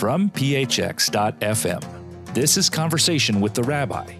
from 0.00 0.30
phx.fm. 0.30 1.84
This 2.32 2.56
is 2.56 2.70
Conversation 2.70 3.38
with 3.38 3.52
the 3.52 3.62
Rabbi, 3.62 4.10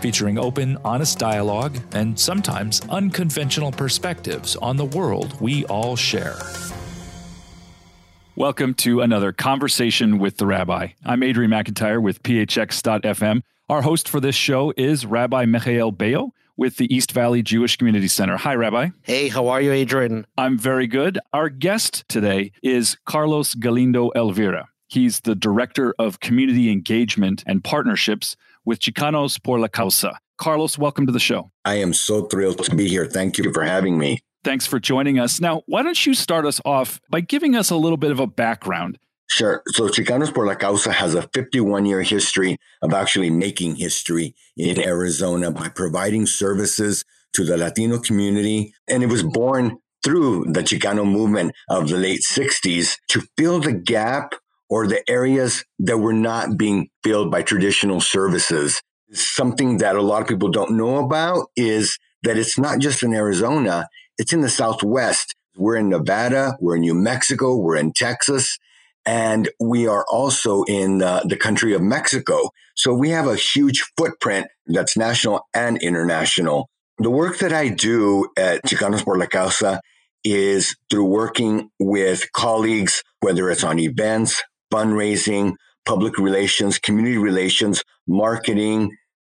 featuring 0.00 0.36
open, 0.38 0.76
honest 0.84 1.20
dialogue 1.20 1.78
and 1.92 2.18
sometimes 2.18 2.82
unconventional 2.90 3.70
perspectives 3.70 4.56
on 4.56 4.76
the 4.76 4.86
world 4.86 5.40
we 5.40 5.64
all 5.66 5.94
share. 5.94 6.36
Welcome 8.34 8.74
to 8.74 9.02
another 9.02 9.30
Conversation 9.30 10.18
with 10.18 10.36
the 10.38 10.46
Rabbi. 10.46 10.88
I'm 11.04 11.22
Adrian 11.22 11.52
McIntyre 11.52 12.02
with 12.02 12.24
phx.fm. 12.24 13.42
Our 13.68 13.82
host 13.82 14.08
for 14.08 14.18
this 14.18 14.34
show 14.34 14.74
is 14.76 15.06
Rabbi 15.06 15.44
Michael 15.44 15.92
Beyo 15.92 16.32
with 16.56 16.76
the 16.76 16.92
East 16.92 17.12
Valley 17.12 17.44
Jewish 17.44 17.76
Community 17.76 18.08
Center. 18.08 18.36
Hi, 18.36 18.56
Rabbi. 18.56 18.88
Hey, 19.02 19.28
how 19.28 19.46
are 19.46 19.60
you, 19.60 19.70
Adrian? 19.70 20.26
I'm 20.36 20.58
very 20.58 20.88
good. 20.88 21.20
Our 21.32 21.50
guest 21.50 22.04
today 22.08 22.50
is 22.64 22.98
Carlos 23.04 23.54
Galindo 23.54 24.10
Elvira. 24.16 24.69
He's 24.90 25.20
the 25.20 25.36
Director 25.36 25.94
of 26.00 26.18
Community 26.18 26.68
Engagement 26.68 27.44
and 27.46 27.62
Partnerships 27.62 28.34
with 28.64 28.80
Chicanos 28.80 29.40
por 29.40 29.60
la 29.60 29.68
Causa. 29.68 30.18
Carlos, 30.36 30.78
welcome 30.78 31.06
to 31.06 31.12
the 31.12 31.20
show. 31.20 31.52
I 31.64 31.76
am 31.76 31.92
so 31.92 32.24
thrilled 32.24 32.64
to 32.64 32.74
be 32.74 32.88
here. 32.88 33.06
Thank 33.06 33.38
you 33.38 33.52
for 33.52 33.62
having 33.62 33.98
me. 33.98 34.18
Thanks 34.42 34.66
for 34.66 34.80
joining 34.80 35.20
us. 35.20 35.40
Now, 35.40 35.62
why 35.66 35.84
don't 35.84 36.04
you 36.04 36.12
start 36.12 36.44
us 36.44 36.60
off 36.64 37.00
by 37.08 37.20
giving 37.20 37.54
us 37.54 37.70
a 37.70 37.76
little 37.76 37.98
bit 37.98 38.10
of 38.10 38.18
a 38.18 38.26
background? 38.26 38.98
Sure. 39.28 39.62
So 39.68 39.86
Chicanos 39.86 40.34
por 40.34 40.44
la 40.44 40.56
Causa 40.56 40.90
has 40.90 41.14
a 41.14 41.22
51 41.22 41.86
year 41.86 42.02
history 42.02 42.58
of 42.82 42.92
actually 42.92 43.30
making 43.30 43.76
history 43.76 44.34
in 44.56 44.80
Arizona 44.80 45.52
by 45.52 45.68
providing 45.68 46.26
services 46.26 47.04
to 47.34 47.44
the 47.44 47.56
Latino 47.56 48.00
community. 48.00 48.74
And 48.88 49.04
it 49.04 49.08
was 49.08 49.22
born 49.22 49.76
through 50.02 50.46
the 50.46 50.62
Chicano 50.62 51.08
movement 51.08 51.52
of 51.68 51.88
the 51.88 51.96
late 51.96 52.22
60s 52.22 52.96
to 53.10 53.22
fill 53.36 53.60
the 53.60 53.72
gap 53.72 54.34
or 54.70 54.86
the 54.86 55.02
areas 55.10 55.64
that 55.80 55.98
were 55.98 56.14
not 56.14 56.56
being 56.56 56.88
filled 57.02 57.30
by 57.30 57.42
traditional 57.42 58.00
services. 58.00 58.80
Something 59.12 59.78
that 59.78 59.96
a 59.96 60.02
lot 60.02 60.22
of 60.22 60.28
people 60.28 60.48
don't 60.48 60.76
know 60.76 60.98
about 60.98 61.48
is 61.56 61.98
that 62.22 62.38
it's 62.38 62.56
not 62.56 62.78
just 62.78 63.02
in 63.02 63.12
Arizona, 63.12 63.88
it's 64.16 64.32
in 64.32 64.40
the 64.40 64.48
Southwest. 64.48 65.34
We're 65.56 65.76
in 65.76 65.88
Nevada, 65.88 66.56
we're 66.60 66.76
in 66.76 66.82
New 66.82 66.94
Mexico, 66.94 67.56
we're 67.56 67.76
in 67.76 67.92
Texas, 67.92 68.58
and 69.04 69.48
we 69.58 69.88
are 69.88 70.06
also 70.08 70.62
in 70.64 71.02
uh, 71.02 71.22
the 71.24 71.36
country 71.36 71.74
of 71.74 71.82
Mexico. 71.82 72.50
So 72.76 72.94
we 72.94 73.10
have 73.10 73.26
a 73.26 73.36
huge 73.36 73.84
footprint 73.96 74.46
that's 74.66 74.96
national 74.96 75.48
and 75.52 75.82
international. 75.82 76.70
The 76.98 77.10
work 77.10 77.38
that 77.38 77.52
I 77.52 77.68
do 77.68 78.28
at 78.38 78.64
Chicanos 78.64 79.04
por 79.04 79.18
la 79.18 79.26
Causa 79.26 79.80
is 80.22 80.76
through 80.90 81.06
working 81.06 81.70
with 81.78 82.30
colleagues, 82.32 83.02
whether 83.20 83.50
it's 83.50 83.64
on 83.64 83.78
events, 83.78 84.42
fundraising, 84.72 85.54
public 85.84 86.18
relations, 86.18 86.78
community 86.78 87.18
relations, 87.18 87.82
marketing. 88.06 88.96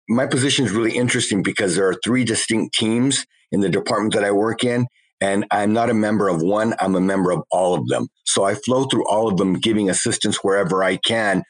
My 0.10 0.26
position 0.26 0.66
is 0.66 0.72
really 0.72 0.96
interesting 0.96 1.44
because 1.44 1.76
there 1.76 1.88
are 1.88 1.96
three 2.04 2.24
distinct 2.24 2.76
teams 2.76 3.26
in 3.52 3.62
the 3.62 3.70
department 3.70 4.14
that 4.14 4.24
I 4.24 4.32
work 4.32 4.64
in. 4.64 4.88
And 5.22 5.46
I'm 5.52 5.72
not 5.72 5.90
a 5.90 5.94
member 5.94 6.28
of 6.28 6.42
one, 6.42 6.74
I'm 6.80 6.96
a 6.96 7.02
member 7.02 7.32
of 7.32 7.44
all 7.50 7.76
of 7.76 7.88
them. 7.88 8.08
So 8.26 8.44
I 8.44 8.56
flow 8.56 8.86
through 8.86 9.08
all 9.08 9.30
of 9.30 9.38
them, 9.38 9.54
giving 9.54 9.90
assistance 9.90 10.38
wherever 10.44 10.84
I 10.84 10.98
can. 10.98 11.44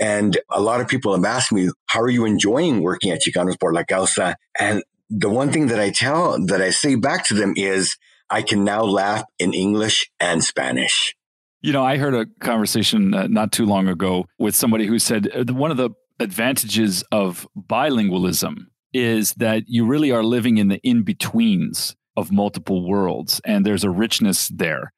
And 0.00 0.36
a 0.50 0.60
lot 0.60 0.80
of 0.80 0.88
people 0.88 1.14
have 1.14 1.24
asked 1.24 1.52
me, 1.52 1.70
how 1.86 2.00
are 2.00 2.10
you 2.10 2.24
enjoying 2.24 2.82
working 2.82 3.12
at 3.12 3.22
Chicanos 3.22 3.60
por 3.60 3.72
la 3.72 3.84
Causa? 3.84 4.34
And 4.58 4.82
the 5.08 5.30
one 5.30 5.52
thing 5.52 5.68
that 5.68 5.78
I 5.78 5.90
tell, 5.90 6.44
that 6.46 6.60
I 6.60 6.70
say 6.70 6.96
back 6.96 7.24
to 7.26 7.34
them 7.34 7.52
is, 7.56 7.96
I 8.28 8.42
can 8.42 8.64
now 8.64 8.82
laugh 8.82 9.24
in 9.38 9.52
English 9.52 10.10
and 10.18 10.42
Spanish. 10.42 11.14
You 11.62 11.72
know, 11.72 11.84
I 11.84 11.96
heard 11.96 12.14
a 12.14 12.26
conversation 12.40 13.14
uh, 13.14 13.28
not 13.28 13.52
too 13.52 13.64
long 13.66 13.86
ago 13.86 14.26
with 14.36 14.56
somebody 14.56 14.84
who 14.84 14.98
said 14.98 15.28
uh, 15.32 15.52
one 15.54 15.70
of 15.70 15.76
the 15.76 15.90
advantages 16.18 17.04
of 17.12 17.46
bilingualism 17.56 18.66
is 18.92 19.32
that 19.34 19.62
you 19.68 19.86
really 19.86 20.10
are 20.10 20.24
living 20.24 20.58
in 20.58 20.66
the 20.68 20.78
in 20.78 21.04
betweens 21.04 21.94
of 22.16 22.32
multiple 22.32 22.86
worlds, 22.86 23.40
and 23.44 23.64
there's 23.64 23.84
a 23.84 23.90
richness 23.90 24.48
there. 24.48 24.92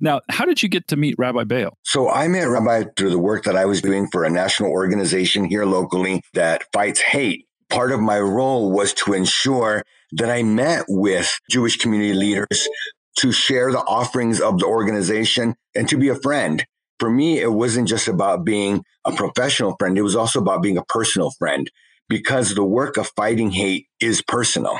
Now, 0.00 0.22
how 0.30 0.46
did 0.46 0.62
you 0.62 0.70
get 0.70 0.88
to 0.88 0.96
meet 0.96 1.16
Rabbi 1.18 1.44
Beyo? 1.44 1.72
So 1.84 2.10
I 2.10 2.28
met 2.28 2.48
Rabbi 2.48 2.84
through 2.96 3.10
the 3.10 3.18
work 3.18 3.44
that 3.44 3.56
I 3.56 3.66
was 3.66 3.82
doing 3.82 4.08
for 4.10 4.24
a 4.24 4.30
national 4.30 4.70
organization 4.70 5.44
here 5.44 5.66
locally 5.66 6.22
that 6.32 6.62
fights 6.72 7.00
hate. 7.00 7.44
Part 7.68 7.92
of 7.92 8.00
my 8.00 8.18
role 8.20 8.72
was 8.72 8.94
to 8.94 9.12
ensure 9.12 9.82
that 10.12 10.30
I 10.30 10.42
met 10.42 10.86
with 10.88 11.38
Jewish 11.50 11.76
community 11.76 12.14
leaders 12.14 12.68
to 13.16 13.32
share 13.32 13.72
the 13.72 13.80
offerings 13.80 14.40
of 14.40 14.58
the 14.58 14.66
organization 14.66 15.54
and 15.74 15.88
to 15.88 15.96
be 15.96 16.08
a 16.08 16.14
friend. 16.14 16.64
For 16.98 17.10
me, 17.10 17.40
it 17.40 17.52
wasn't 17.52 17.88
just 17.88 18.08
about 18.08 18.44
being 18.44 18.84
a 19.04 19.12
professional 19.12 19.76
friend. 19.78 19.98
It 19.98 20.02
was 20.02 20.16
also 20.16 20.40
about 20.40 20.62
being 20.62 20.78
a 20.78 20.84
personal 20.84 21.30
friend 21.30 21.70
because 22.08 22.54
the 22.54 22.64
work 22.64 22.96
of 22.96 23.10
fighting 23.16 23.50
hate 23.50 23.86
is 24.00 24.22
personal 24.22 24.78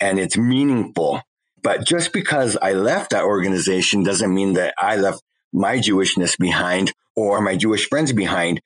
and 0.00 0.18
it's 0.18 0.36
meaningful. 0.36 1.20
But 1.62 1.86
just 1.86 2.12
because 2.12 2.56
I 2.60 2.72
left 2.72 3.10
that 3.10 3.24
organization 3.24 4.02
doesn't 4.02 4.34
mean 4.34 4.54
that 4.54 4.74
I 4.78 4.96
left 4.96 5.22
my 5.52 5.78
Jewishness 5.78 6.36
behind 6.38 6.92
or 7.16 7.40
my 7.40 7.56
Jewish 7.56 7.88
friends 7.88 8.12
behind 8.12 8.60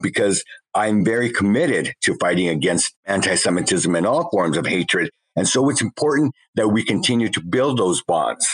because 0.00 0.44
I'm 0.74 1.04
very 1.04 1.30
committed 1.30 1.92
to 2.02 2.16
fighting 2.16 2.48
against 2.48 2.94
anti 3.04 3.34
Semitism 3.34 3.94
and 3.94 4.06
all 4.06 4.30
forms 4.30 4.56
of 4.56 4.66
hatred 4.66 5.10
and 5.38 5.46
so 5.46 5.70
it's 5.70 5.80
important 5.80 6.34
that 6.56 6.70
we 6.70 6.82
continue 6.82 7.28
to 7.28 7.40
build 7.40 7.78
those 7.78 8.02
bonds. 8.02 8.44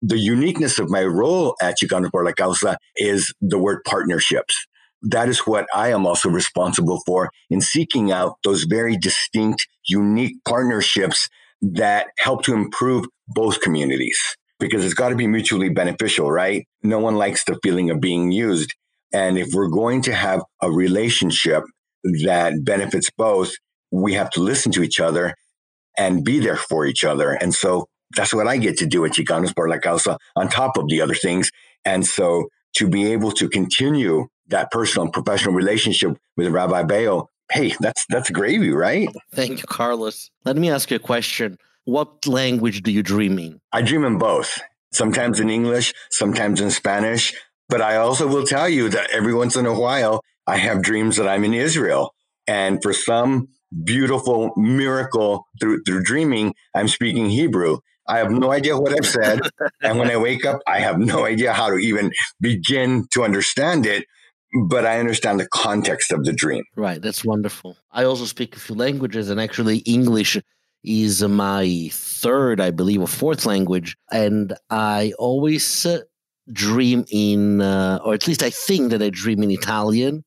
The 0.00 0.18
uniqueness 0.18 0.78
of 0.78 0.88
my 0.88 1.04
role 1.04 1.54
at 1.60 1.76
Chicano 1.76 2.10
por 2.10 2.24
la 2.24 2.32
Causa 2.32 2.78
is 2.96 3.34
the 3.42 3.58
word 3.58 3.82
partnerships. 3.84 4.56
That 5.02 5.28
is 5.28 5.40
what 5.40 5.66
I 5.74 5.88
am 5.88 6.06
also 6.06 6.30
responsible 6.30 7.02
for 7.04 7.28
in 7.50 7.60
seeking 7.60 8.10
out 8.10 8.38
those 8.42 8.64
very 8.64 8.96
distinct, 8.96 9.68
unique 9.86 10.36
partnerships 10.48 11.28
that 11.60 12.06
help 12.18 12.42
to 12.44 12.54
improve 12.54 13.04
both 13.28 13.60
communities 13.60 14.18
because 14.58 14.82
it's 14.82 14.94
got 14.94 15.10
to 15.10 15.16
be 15.16 15.26
mutually 15.26 15.68
beneficial, 15.68 16.30
right? 16.30 16.66
No 16.82 17.00
one 17.00 17.16
likes 17.16 17.44
the 17.44 17.58
feeling 17.62 17.90
of 17.90 18.00
being 18.00 18.32
used. 18.32 18.74
And 19.12 19.36
if 19.36 19.52
we're 19.52 19.68
going 19.68 20.00
to 20.02 20.14
have 20.14 20.40
a 20.62 20.70
relationship 20.70 21.64
that 22.24 22.64
benefits 22.64 23.10
both, 23.10 23.52
we 23.90 24.14
have 24.14 24.30
to 24.30 24.40
listen 24.40 24.72
to 24.72 24.82
each 24.82 25.00
other 25.00 25.34
and 26.00 26.24
be 26.24 26.40
there 26.40 26.56
for 26.56 26.86
each 26.86 27.04
other. 27.04 27.32
And 27.32 27.54
so 27.54 27.86
that's 28.16 28.32
what 28.32 28.48
I 28.48 28.56
get 28.56 28.78
to 28.78 28.86
do 28.86 29.04
at 29.04 29.12
Chicanos 29.12 29.54
por 29.54 29.68
la 29.68 29.76
Causa 29.76 30.16
on 30.34 30.48
top 30.48 30.78
of 30.78 30.88
the 30.88 31.02
other 31.02 31.14
things. 31.14 31.50
And 31.84 32.06
so 32.06 32.48
to 32.76 32.88
be 32.88 33.12
able 33.12 33.32
to 33.32 33.48
continue 33.48 34.26
that 34.48 34.70
personal 34.70 35.04
and 35.04 35.12
professional 35.12 35.54
relationship 35.54 36.16
with 36.38 36.48
Rabbi 36.48 36.82
Beyo, 36.84 37.26
hey, 37.52 37.74
that's 37.80 38.06
that's 38.08 38.30
gravy, 38.30 38.70
right? 38.70 39.08
Thank 39.32 39.60
you, 39.60 39.66
Carlos. 39.68 40.30
Let 40.44 40.56
me 40.56 40.70
ask 40.70 40.90
you 40.90 40.96
a 40.96 41.06
question. 41.12 41.58
What 41.84 42.26
language 42.26 42.82
do 42.82 42.90
you 42.90 43.02
dream 43.02 43.38
in? 43.38 43.60
I 43.72 43.82
dream 43.82 44.04
in 44.04 44.16
both. 44.18 44.58
Sometimes 44.92 45.38
in 45.38 45.50
English, 45.50 45.92
sometimes 46.10 46.60
in 46.60 46.70
Spanish. 46.70 47.34
But 47.68 47.80
I 47.82 47.96
also 47.96 48.26
will 48.26 48.46
tell 48.46 48.68
you 48.68 48.88
that 48.88 49.10
every 49.12 49.34
once 49.34 49.54
in 49.54 49.66
a 49.66 49.78
while, 49.78 50.22
I 50.46 50.56
have 50.56 50.82
dreams 50.82 51.16
that 51.16 51.28
I'm 51.28 51.44
in 51.44 51.54
Israel. 51.54 52.14
And 52.48 52.82
for 52.82 52.92
some 52.92 53.48
beautiful 53.84 54.52
miracle 54.56 55.46
through 55.60 55.82
through 55.84 56.02
dreaming, 56.02 56.54
I'm 56.74 56.88
speaking 56.88 57.30
Hebrew. 57.30 57.78
I 58.06 58.18
have 58.18 58.30
no 58.30 58.50
idea 58.50 58.76
what 58.76 58.92
I've 58.92 59.06
said. 59.06 59.40
and 59.82 59.98
when 59.98 60.10
I 60.10 60.16
wake 60.16 60.44
up, 60.44 60.60
I 60.66 60.80
have 60.80 60.98
no 60.98 61.24
idea 61.24 61.52
how 61.52 61.70
to 61.70 61.76
even 61.76 62.10
begin 62.40 63.06
to 63.12 63.22
understand 63.22 63.86
it. 63.86 64.04
But 64.66 64.84
I 64.84 64.98
understand 64.98 65.38
the 65.38 65.46
context 65.54 66.10
of 66.10 66.24
the 66.24 66.32
dream. 66.32 66.64
Right. 66.74 67.00
That's 67.00 67.24
wonderful. 67.24 67.76
I 67.92 68.02
also 68.02 68.24
speak 68.24 68.56
a 68.56 68.58
few 68.58 68.74
languages, 68.74 69.30
and 69.30 69.40
actually, 69.40 69.78
English 69.78 70.36
is 70.82 71.22
my 71.22 71.88
third, 71.92 72.60
I 72.60 72.72
believe, 72.72 73.00
or 73.00 73.06
fourth 73.06 73.46
language. 73.46 73.96
And 74.10 74.54
I 74.70 75.12
always 75.20 75.86
uh, 75.86 76.00
dream 76.52 77.04
in, 77.10 77.60
uh, 77.60 78.00
or 78.04 78.14
at 78.14 78.26
least 78.26 78.42
I 78.42 78.50
think 78.50 78.90
that 78.90 79.02
I 79.02 79.10
dream 79.10 79.42
in 79.44 79.52
Italian 79.52 80.24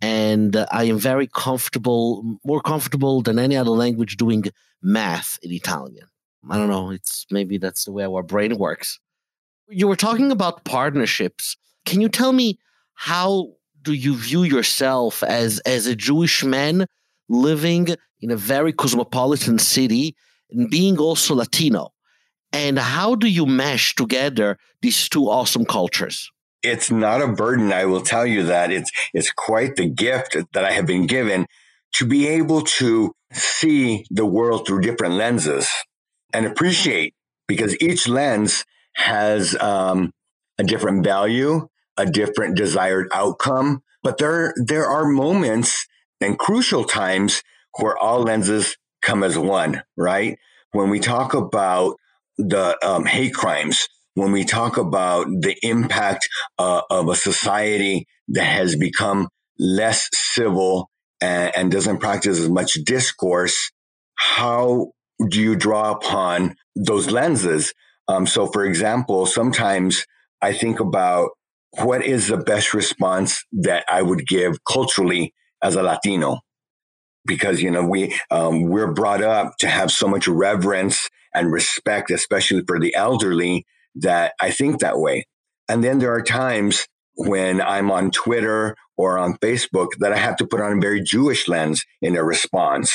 and 0.00 0.54
uh, 0.56 0.66
I 0.70 0.84
am 0.84 0.98
very 0.98 1.26
comfortable, 1.26 2.38
more 2.44 2.60
comfortable 2.60 3.22
than 3.22 3.38
any 3.38 3.56
other 3.56 3.70
language 3.70 4.16
doing 4.16 4.44
math 4.82 5.38
in 5.42 5.52
Italian. 5.52 6.06
I 6.48 6.56
don't 6.56 6.68
know, 6.68 6.90
it's 6.90 7.26
maybe 7.30 7.58
that's 7.58 7.84
the 7.84 7.92
way 7.92 8.04
our 8.04 8.22
brain 8.22 8.58
works. 8.58 9.00
You 9.68 9.88
were 9.88 9.96
talking 9.96 10.30
about 10.30 10.64
partnerships. 10.64 11.56
Can 11.84 12.00
you 12.00 12.08
tell 12.08 12.32
me 12.32 12.58
how 12.94 13.54
do 13.82 13.92
you 13.92 14.16
view 14.16 14.42
yourself 14.44 15.22
as 15.22 15.58
as 15.60 15.86
a 15.86 15.96
Jewish 15.96 16.44
man 16.44 16.86
living 17.28 17.88
in 18.20 18.30
a 18.30 18.36
very 18.36 18.72
cosmopolitan 18.72 19.58
city 19.58 20.16
and 20.50 20.70
being 20.70 20.98
also 20.98 21.34
Latino? 21.34 21.92
And 22.52 22.78
how 22.78 23.14
do 23.14 23.26
you 23.26 23.44
mesh 23.44 23.94
together 23.94 24.58
these 24.80 25.08
two 25.08 25.28
awesome 25.28 25.66
cultures? 25.66 26.30
It's 26.62 26.90
not 26.90 27.22
a 27.22 27.28
burden. 27.28 27.72
I 27.72 27.84
will 27.84 28.00
tell 28.00 28.26
you 28.26 28.44
that 28.44 28.70
it's, 28.70 28.90
it's 29.14 29.30
quite 29.30 29.76
the 29.76 29.88
gift 29.88 30.36
that 30.52 30.64
I 30.64 30.72
have 30.72 30.86
been 30.86 31.06
given 31.06 31.46
to 31.94 32.06
be 32.06 32.26
able 32.28 32.62
to 32.62 33.12
see 33.32 34.04
the 34.10 34.26
world 34.26 34.66
through 34.66 34.80
different 34.80 35.14
lenses 35.14 35.68
and 36.32 36.46
appreciate 36.46 37.14
because 37.46 37.80
each 37.80 38.08
lens 38.08 38.64
has 38.94 39.56
um, 39.60 40.12
a 40.58 40.64
different 40.64 41.04
value, 41.04 41.68
a 41.96 42.06
different 42.06 42.56
desired 42.56 43.08
outcome. 43.14 43.82
But 44.02 44.18
there, 44.18 44.54
there 44.56 44.86
are 44.86 45.06
moments 45.06 45.86
and 46.20 46.38
crucial 46.38 46.84
times 46.84 47.42
where 47.78 47.96
all 47.96 48.22
lenses 48.22 48.76
come 49.02 49.22
as 49.22 49.38
one, 49.38 49.82
right? 49.96 50.38
When 50.72 50.90
we 50.90 51.00
talk 51.00 51.34
about 51.34 51.96
the 52.36 52.76
um, 52.86 53.04
hate 53.04 53.34
crimes, 53.34 53.88
when 54.18 54.32
we 54.32 54.44
talk 54.44 54.76
about 54.76 55.26
the 55.28 55.56
impact 55.62 56.28
uh, 56.58 56.82
of 56.90 57.08
a 57.08 57.14
society 57.14 58.06
that 58.28 58.44
has 58.44 58.74
become 58.74 59.28
less 59.58 60.08
civil 60.12 60.90
and, 61.20 61.52
and 61.56 61.70
doesn't 61.70 61.98
practice 61.98 62.38
as 62.40 62.48
much 62.48 62.74
discourse, 62.84 63.70
how 64.16 64.90
do 65.28 65.40
you 65.40 65.54
draw 65.54 65.92
upon 65.92 66.56
those 66.74 67.10
lenses? 67.10 67.72
Um, 68.08 68.26
so, 68.26 68.46
for 68.46 68.64
example, 68.64 69.24
sometimes 69.24 70.04
I 70.42 70.52
think 70.52 70.80
about 70.80 71.30
what 71.82 72.04
is 72.04 72.26
the 72.26 72.38
best 72.38 72.74
response 72.74 73.44
that 73.52 73.84
I 73.88 74.02
would 74.02 74.26
give 74.26 74.64
culturally 74.64 75.32
as 75.62 75.76
a 75.76 75.82
Latino? 75.82 76.40
Because 77.24 77.62
you 77.62 77.70
know 77.70 77.86
we 77.86 78.18
um, 78.30 78.62
we're 78.68 78.92
brought 78.92 79.22
up 79.22 79.52
to 79.58 79.68
have 79.68 79.92
so 79.92 80.08
much 80.08 80.26
reverence 80.26 81.08
and 81.34 81.52
respect, 81.52 82.10
especially 82.10 82.62
for 82.66 82.80
the 82.80 82.94
elderly, 82.94 83.66
that 83.96 84.32
I 84.40 84.50
think 84.50 84.80
that 84.80 84.98
way. 84.98 85.24
And 85.68 85.84
then 85.84 85.98
there 85.98 86.12
are 86.12 86.22
times 86.22 86.86
when 87.14 87.60
I'm 87.60 87.90
on 87.90 88.10
Twitter 88.10 88.76
or 88.96 89.18
on 89.18 89.36
Facebook 89.38 89.88
that 89.98 90.12
I 90.12 90.16
have 90.16 90.36
to 90.36 90.46
put 90.46 90.60
on 90.60 90.78
a 90.78 90.80
very 90.80 91.02
Jewish 91.02 91.48
lens 91.48 91.82
in 92.00 92.16
a 92.16 92.24
response. 92.24 92.92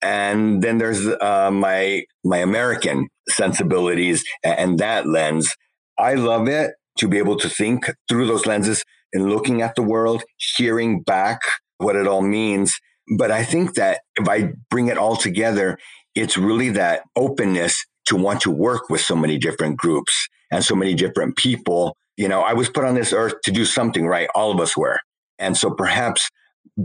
And 0.00 0.62
then 0.62 0.78
there's 0.78 1.06
uh, 1.06 1.50
my 1.50 2.04
my 2.24 2.38
American 2.38 3.08
sensibilities 3.28 4.24
and 4.44 4.78
that 4.78 5.06
lens. 5.06 5.54
I 5.98 6.14
love 6.14 6.48
it 6.48 6.72
to 6.98 7.08
be 7.08 7.18
able 7.18 7.36
to 7.38 7.48
think 7.48 7.90
through 8.08 8.26
those 8.26 8.46
lenses 8.46 8.84
and 9.12 9.30
looking 9.30 9.62
at 9.62 9.74
the 9.74 9.82
world, 9.82 10.22
hearing 10.56 11.02
back 11.02 11.40
what 11.78 11.96
it 11.96 12.06
all 12.06 12.22
means. 12.22 12.78
But 13.16 13.30
I 13.30 13.42
think 13.42 13.74
that 13.74 14.00
if 14.16 14.28
I 14.28 14.52
bring 14.70 14.88
it 14.88 14.98
all 14.98 15.16
together, 15.16 15.78
it's 16.14 16.36
really 16.36 16.70
that 16.70 17.02
openness 17.16 17.84
to 18.08 18.16
want 18.16 18.40
to 18.42 18.50
work 18.50 18.90
with 18.90 19.00
so 19.00 19.14
many 19.14 19.38
different 19.38 19.76
groups 19.76 20.28
and 20.50 20.64
so 20.64 20.74
many 20.74 20.94
different 20.94 21.36
people. 21.36 21.96
You 22.16 22.28
know, 22.28 22.40
I 22.40 22.54
was 22.54 22.68
put 22.68 22.84
on 22.84 22.94
this 22.94 23.12
earth 23.12 23.34
to 23.44 23.52
do 23.52 23.64
something, 23.64 24.06
right? 24.06 24.28
All 24.34 24.50
of 24.50 24.60
us 24.60 24.76
were. 24.76 24.98
And 25.38 25.56
so 25.56 25.70
perhaps 25.70 26.28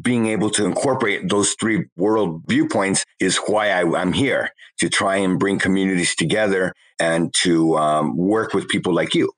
being 0.02 0.28
able 0.28 0.50
to 0.52 0.66
incorporate 0.66 1.30
those 1.30 1.54
three 1.60 1.86
world 1.98 2.42
viewpoints 2.48 3.04
is 3.20 3.38
why 3.48 3.70
I, 3.70 4.02
am 4.02 4.14
here 4.14 4.50
to 4.80 4.90
try 4.90 5.18
and 5.18 5.40
bring 5.40 5.60
communities 5.60 6.16
together 6.16 6.74
and 7.00 7.34
to 7.44 7.78
um, 7.78 8.18
work 8.18 8.54
with 8.54 8.68
people 8.68 8.94
like 8.94 9.14
you. 9.14 9.32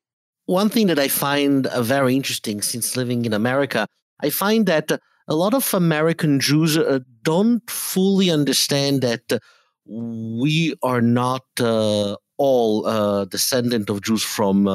One 0.46 0.70
thing 0.70 0.88
that 0.88 1.00
I 1.00 1.08
find 1.08 1.68
uh, 1.68 1.82
very 1.82 2.16
interesting 2.16 2.62
since 2.62 2.96
living 2.96 3.26
in 3.26 3.34
America, 3.34 3.88
I 4.22 4.30
find 4.30 4.66
that 4.68 4.92
a 5.28 5.36
lot 5.36 5.54
of 5.54 5.74
American 5.74 6.40
Jews 6.40 6.78
uh, 6.78 7.00
don't 7.24 7.68
fully 7.70 8.30
understand 8.30 9.02
that 9.02 9.24
uh, 9.32 9.40
we 9.86 10.76
are 10.84 11.02
not 11.02 11.46
uh, 11.60 12.16
all 12.38 12.86
uh, 12.86 13.26
descendant 13.26 13.90
of 13.90 14.02
Jews 14.02 14.24
from 14.24 14.68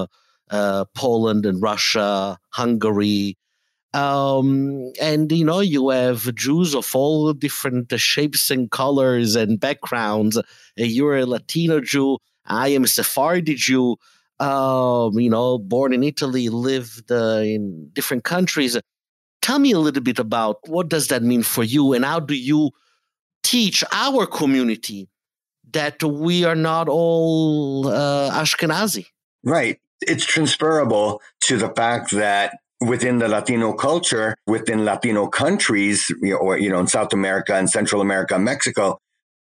uh, 0.51 0.85
Poland 0.95 1.47
and 1.47 1.63
Russia, 1.63 2.39
Hungary, 2.51 3.37
um, 3.93 4.93
and 5.01 5.31
you 5.33 5.45
know 5.45 5.61
you 5.61 5.89
have 5.91 6.35
Jews 6.35 6.75
of 6.75 6.95
all 6.95 7.33
different 7.33 7.93
shapes 7.99 8.51
and 8.51 8.71
colors 8.71 9.35
and 9.35 9.59
backgrounds. 9.59 10.41
You're 10.77 11.19
a 11.19 11.27
Latino 11.27 11.81
Jew. 11.81 12.19
I 12.47 12.69
am 12.69 12.85
a 12.85 12.89
Sephardi 12.89 13.55
Jew. 13.55 13.97
Um, 14.39 15.19
you 15.19 15.29
know, 15.29 15.59
born 15.59 15.93
in 15.93 16.03
Italy, 16.03 16.49
lived 16.49 17.13
uh, 17.13 17.43
in 17.45 17.91
different 17.93 18.25
countries. 18.25 18.79
Tell 19.43 19.59
me 19.59 19.73
a 19.73 19.79
little 19.79 20.03
bit 20.03 20.19
about 20.19 20.57
what 20.67 20.89
does 20.89 21.09
that 21.09 21.23
mean 21.23 21.43
for 21.43 21.65
you, 21.65 21.93
and 21.93 22.05
how 22.05 22.21
do 22.21 22.35
you 22.35 22.71
teach 23.43 23.85
our 23.93 24.27
community 24.27 25.09
that 25.73 26.03
we 26.03 26.45
are 26.45 26.57
not 26.57 26.89
all 26.89 27.87
uh, 27.89 28.31
Ashkenazi? 28.33 29.07
Right. 29.45 29.79
It's 30.01 30.25
transferable 30.25 31.21
to 31.43 31.57
the 31.57 31.69
fact 31.69 32.11
that 32.13 32.59
within 32.81 33.19
the 33.19 33.29
Latino 33.29 33.73
culture, 33.73 34.35
within 34.47 34.85
Latino 34.85 35.27
countries, 35.29 36.09
you 36.23 36.31
know, 36.31 36.37
or, 36.37 36.59
you 36.59 36.71
know, 36.71 36.81
in 36.81 36.87
South 36.87 37.13
America 37.13 37.55
and 37.55 37.69
Central 37.69 38.01
America 38.01 38.35
and 38.35 38.45
Mexico, 38.45 38.99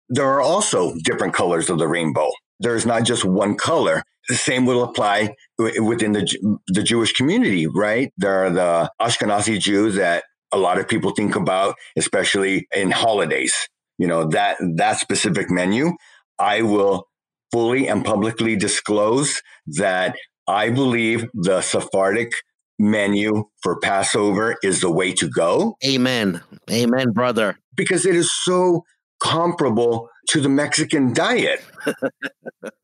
there 0.10 0.28
are 0.28 0.42
also 0.42 0.94
different 1.04 1.34
colors 1.34 1.70
of 1.70 1.80
the 1.80 1.88
rainbow. 1.88 2.30
There's 2.60 2.86
not 2.86 3.04
just 3.04 3.26
one 3.26 3.56
color. 3.56 4.04
The 4.30 4.36
same 4.36 4.66
will 4.66 4.84
apply 4.84 5.36
within 5.58 6.14
the, 6.14 6.60
the 6.68 6.84
Jewish 6.84 7.14
community, 7.14 7.68
right? 7.68 8.14
There 8.18 8.46
are 8.46 8.50
the 8.50 8.92
Ashkenazi 9.02 9.60
Jews 9.60 9.96
that 9.96 10.24
a 10.52 10.58
lot 10.58 10.80
of 10.80 10.88
people 10.88 11.12
think 11.12 11.36
about, 11.36 11.76
especially 11.98 12.68
in 12.74 12.92
holidays. 12.92 13.54
You 14.04 14.10
know, 14.10 14.28
that, 14.32 14.58
that 14.76 15.00
specific 15.00 15.50
menu, 15.50 15.94
I 16.38 16.62
will 16.62 17.08
fully 17.54 17.88
and 17.88 18.04
publicly 18.04 18.58
disclose 18.58 19.42
that 19.78 20.18
I 20.46 20.72
believe 20.72 21.26
the 21.34 21.62
Sephardic 21.62 22.34
menu 22.78 23.46
for 23.62 23.80
Passover 23.80 24.58
is 24.62 24.82
the 24.82 24.92
way 24.92 25.14
to 25.14 25.30
go. 25.30 25.78
Amen. 25.86 26.42
Amen, 26.70 27.12
brother. 27.12 27.58
Because 27.78 28.06
it 28.06 28.14
is 28.14 28.30
so 28.30 28.84
comparable 29.22 30.10
to 30.32 30.42
the 30.42 30.50
Mexican 30.50 31.14
diet. 31.14 31.64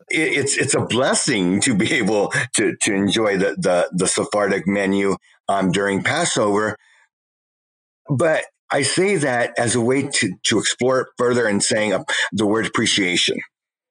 it's 0.10 0.56
it's 0.56 0.74
a 0.74 0.86
blessing 0.86 1.60
to 1.60 1.76
be 1.76 1.92
able 1.96 2.32
to 2.56 2.78
to 2.84 2.94
enjoy 2.94 3.38
the 3.38 3.58
the, 3.58 3.90
the 3.92 4.08
Sephardic 4.08 4.66
menu 4.66 5.18
um, 5.50 5.70
during 5.74 6.02
Passover. 6.02 6.78
But 8.10 8.46
I 8.72 8.84
say 8.84 9.16
that 9.18 9.54
as 9.58 9.76
a 9.76 9.82
way 9.82 10.08
to 10.08 10.34
to 10.46 10.60
explore 10.60 11.02
it 11.02 11.08
further 11.18 11.48
and 11.48 11.64
saying 11.64 11.94
uh, 11.94 12.04
the 12.32 12.46
word 12.46 12.68
appreciation 12.68 13.38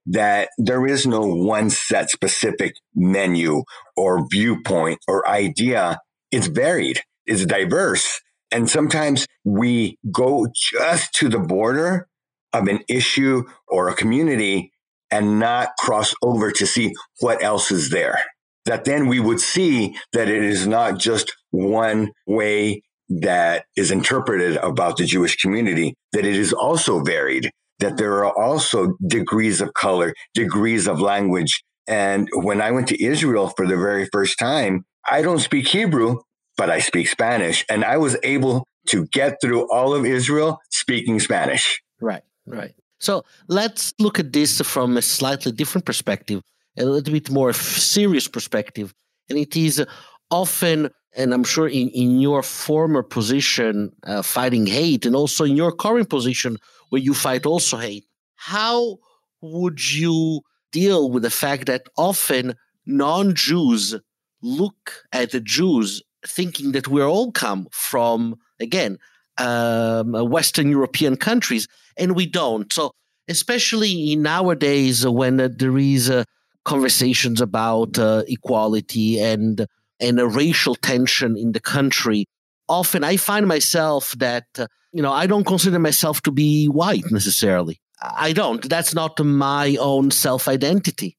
that 0.07 0.49
there 0.57 0.87
is 0.87 1.07
no 1.07 1.21
one 1.21 1.71
set 1.71 2.11
specific 2.11 2.75
menu 2.95 3.63
or 3.97 4.27
viewpoint 4.31 4.99
or 5.07 5.29
idea. 5.29 5.99
It's 6.31 6.47
varied, 6.47 7.01
it's 7.27 7.45
diverse. 7.45 8.21
And 8.51 8.71
sometimes 8.71 9.27
we 9.45 9.99
go 10.11 10.47
just 10.55 11.13
to 11.15 11.29
the 11.29 11.39
border 11.39 12.09
of 12.55 12.69
an 12.69 12.81
issue 12.89 13.45
or 13.67 13.89
a 13.89 13.95
community 13.95 14.73
and 15.11 15.39
not 15.39 15.71
cross 15.79 16.15
over 16.23 16.51
to 16.53 16.67
see 16.67 16.95
what 17.21 17.43
else 17.43 17.71
is 17.71 17.91
there. 17.91 18.19
That 18.65 18.85
then 18.85 19.09
we 19.09 19.21
would 19.21 19.41
see 19.41 19.97
that 20.13 20.29
it 20.29 20.43
is 20.43 20.67
not 20.67 20.99
just 20.99 21.35
one 21.51 22.13
way 22.27 22.83
that 23.09 23.65
is 23.77 23.91
interpreted 23.91 24.57
about 24.59 24.97
the 24.97 25.05
Jewish 25.05 25.37
community, 25.37 25.95
that 26.13 26.27
it 26.27 26.37
is 26.37 26.53
also 26.53 27.01
varied 27.01 27.51
that 27.79 27.97
there 27.97 28.25
are 28.25 28.37
also 28.37 28.97
degrees 29.07 29.61
of 29.61 29.73
color, 29.75 30.15
degrees 30.35 30.87
of 30.87 31.01
language. 31.01 31.63
And 31.87 32.29
when 32.33 32.61
I 32.61 32.71
went 32.71 32.89
to 32.89 33.03
Israel 33.03 33.53
for 33.57 33.67
the 33.67 33.77
very 33.77 34.07
first 34.13 34.39
time, 34.39 34.85
I 35.09 35.23
don't 35.23 35.39
speak 35.39 35.69
Hebrew, 35.69 36.19
but 36.57 36.71
I 36.71 36.81
speak 36.81 37.09
Spanish. 37.09 37.65
And 37.71 37.85
I 37.85 37.97
was 37.97 38.17
able 38.23 38.67
to 38.89 39.07
get 39.07 39.37
through 39.41 39.71
all 39.73 39.95
of 39.95 40.05
Israel 40.05 40.59
speaking 40.71 41.21
Spanish. 41.21 41.81
Right, 42.01 42.23
right. 42.47 42.75
So 43.01 43.25
let's 43.47 43.95
look 43.99 44.19
at 44.19 44.33
this 44.33 44.61
from 44.63 44.97
a 44.97 45.03
slightly 45.03 45.53
different 45.53 45.85
perspective, 45.85 46.43
a 46.77 46.85
little 46.85 47.13
bit 47.13 47.31
more 47.31 47.53
serious 47.53 48.27
perspective. 48.27 48.93
And 49.29 49.39
it 49.39 49.57
is 49.57 49.85
often, 50.31 50.91
and 51.17 51.33
I'm 51.33 51.45
sure 51.45 51.69
in, 51.69 51.89
in 51.91 52.21
your 52.21 52.43
former 52.43 53.03
position, 53.03 53.93
uh, 54.05 54.23
fighting 54.23 54.67
hate, 54.67 55.07
and 55.07 55.17
also 55.17 55.45
in 55.45 55.57
your 55.57 55.73
current 55.73 56.11
position, 56.11 56.59
where 56.91 57.03
you 57.03 57.15
fight 57.15 57.47
also 57.47 57.77
hate. 57.77 58.07
How 58.37 58.99
would 59.41 59.95
you 59.95 60.43
deal 60.73 61.11
with 61.11 61.23
the 61.23 61.31
fact 61.31 61.67
that 61.67 61.89
often 61.97 62.55
non 62.87 63.35
Jews 63.35 63.95
look 64.43 65.05
at 65.13 65.33
the 65.33 65.41
Jews 65.41 66.03
thinking 66.27 66.73
that 66.73 66.89
we're 66.89 67.09
all 67.09 67.33
come 67.33 67.69
from, 67.71 68.37
again, 68.61 68.99
um, 69.39 70.13
Western 70.13 70.69
European 70.69 71.17
countries, 71.17 71.69
and 71.97 72.15
we 72.15 72.27
don't. 72.27 72.73
So, 72.73 72.93
especially 73.29 74.13
in 74.13 74.23
nowadays 74.23 75.07
when 75.07 75.41
uh, 75.41 75.49
there 75.55 75.79
is 75.79 76.11
uh, 76.11 76.25
conversations 76.65 77.41
about 77.41 77.99
uh, 77.99 78.25
equality 78.27 79.21
and 79.21 79.67
and 80.01 80.21
a 80.21 80.27
racial 80.27 80.75
tension 80.75 81.37
in 81.37 81.53
the 81.53 81.61
country, 81.61 82.27
often 82.69 83.05
I 83.05 83.17
find 83.17 83.47
myself 83.47 84.13
that 84.19 84.47
uh, 84.59 84.67
you 84.93 85.03
know, 85.03 85.13
I 85.13 85.27
don't 85.27 85.45
consider 85.45 85.79
myself 85.79 86.23
to 86.23 86.31
be 86.31 86.67
white 86.67 87.11
necessarily. 87.11 87.81
I 88.01 88.33
don't. 88.33 88.69
That's 88.69 88.95
not 88.95 89.19
my 89.21 89.77
own 89.81 90.11
self 90.11 90.49
identity. 90.49 91.17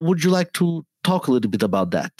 Would 0.00 0.24
you 0.24 0.30
like 0.30 0.52
to 0.54 0.84
talk 1.04 1.26
a 1.26 1.32
little 1.32 1.50
bit 1.50 1.62
about 1.62 1.90
that? 1.92 2.12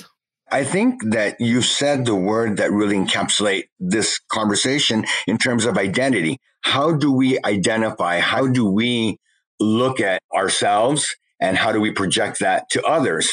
I 0.51 0.65
think 0.65 1.03
that 1.13 1.41
you 1.41 1.63
said 1.63 2.05
the 2.05 2.15
word 2.15 2.59
that 2.59 2.71
really 2.71 2.97
encapsulate 2.97 3.65
this 3.81 4.21
conversation 4.31 5.07
in 5.27 5.39
terms 5.39 5.65
of 5.65 5.79
identity. 5.79 6.39
How 6.61 6.93
do 6.93 7.11
we 7.11 7.39
identify? 7.45 8.19
How 8.19 8.47
do 8.47 8.71
we 8.71 9.19
look 9.59 10.01
at 10.01 10.21
ourselves 10.35 11.17
and 11.41 11.57
how 11.57 11.73
do 11.73 11.81
we 11.81 11.91
project 11.91 12.41
that 12.41 12.69
to 12.71 12.83
others? 12.83 13.31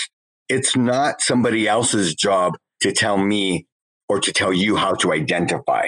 It's 0.50 0.76
not 0.76 1.22
somebody 1.22 1.68
else's 1.68 2.16
job 2.16 2.58
to 2.82 2.92
tell 2.92 3.18
me 3.18 3.68
or 4.08 4.20
to 4.20 4.34
tell 4.34 4.52
you 4.52 4.76
how 4.76 4.94
to 4.96 5.14
identify 5.14 5.88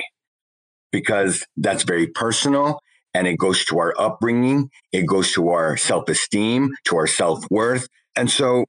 because 0.92 1.46
that's 1.58 1.84
very 1.84 2.08
personal 2.08 2.80
and 3.14 3.28
it 3.28 3.38
goes 3.38 3.66
to 3.66 3.80
our 3.80 3.94
upbringing. 4.00 4.70
It 4.92 5.06
goes 5.06 5.32
to 5.34 5.50
our 5.50 5.78
self 5.78 6.08
esteem, 6.10 6.72
to 6.86 6.98
our 6.98 7.08
self 7.08 7.44
worth. 7.50 7.88
And 8.16 8.30
so 8.30 8.66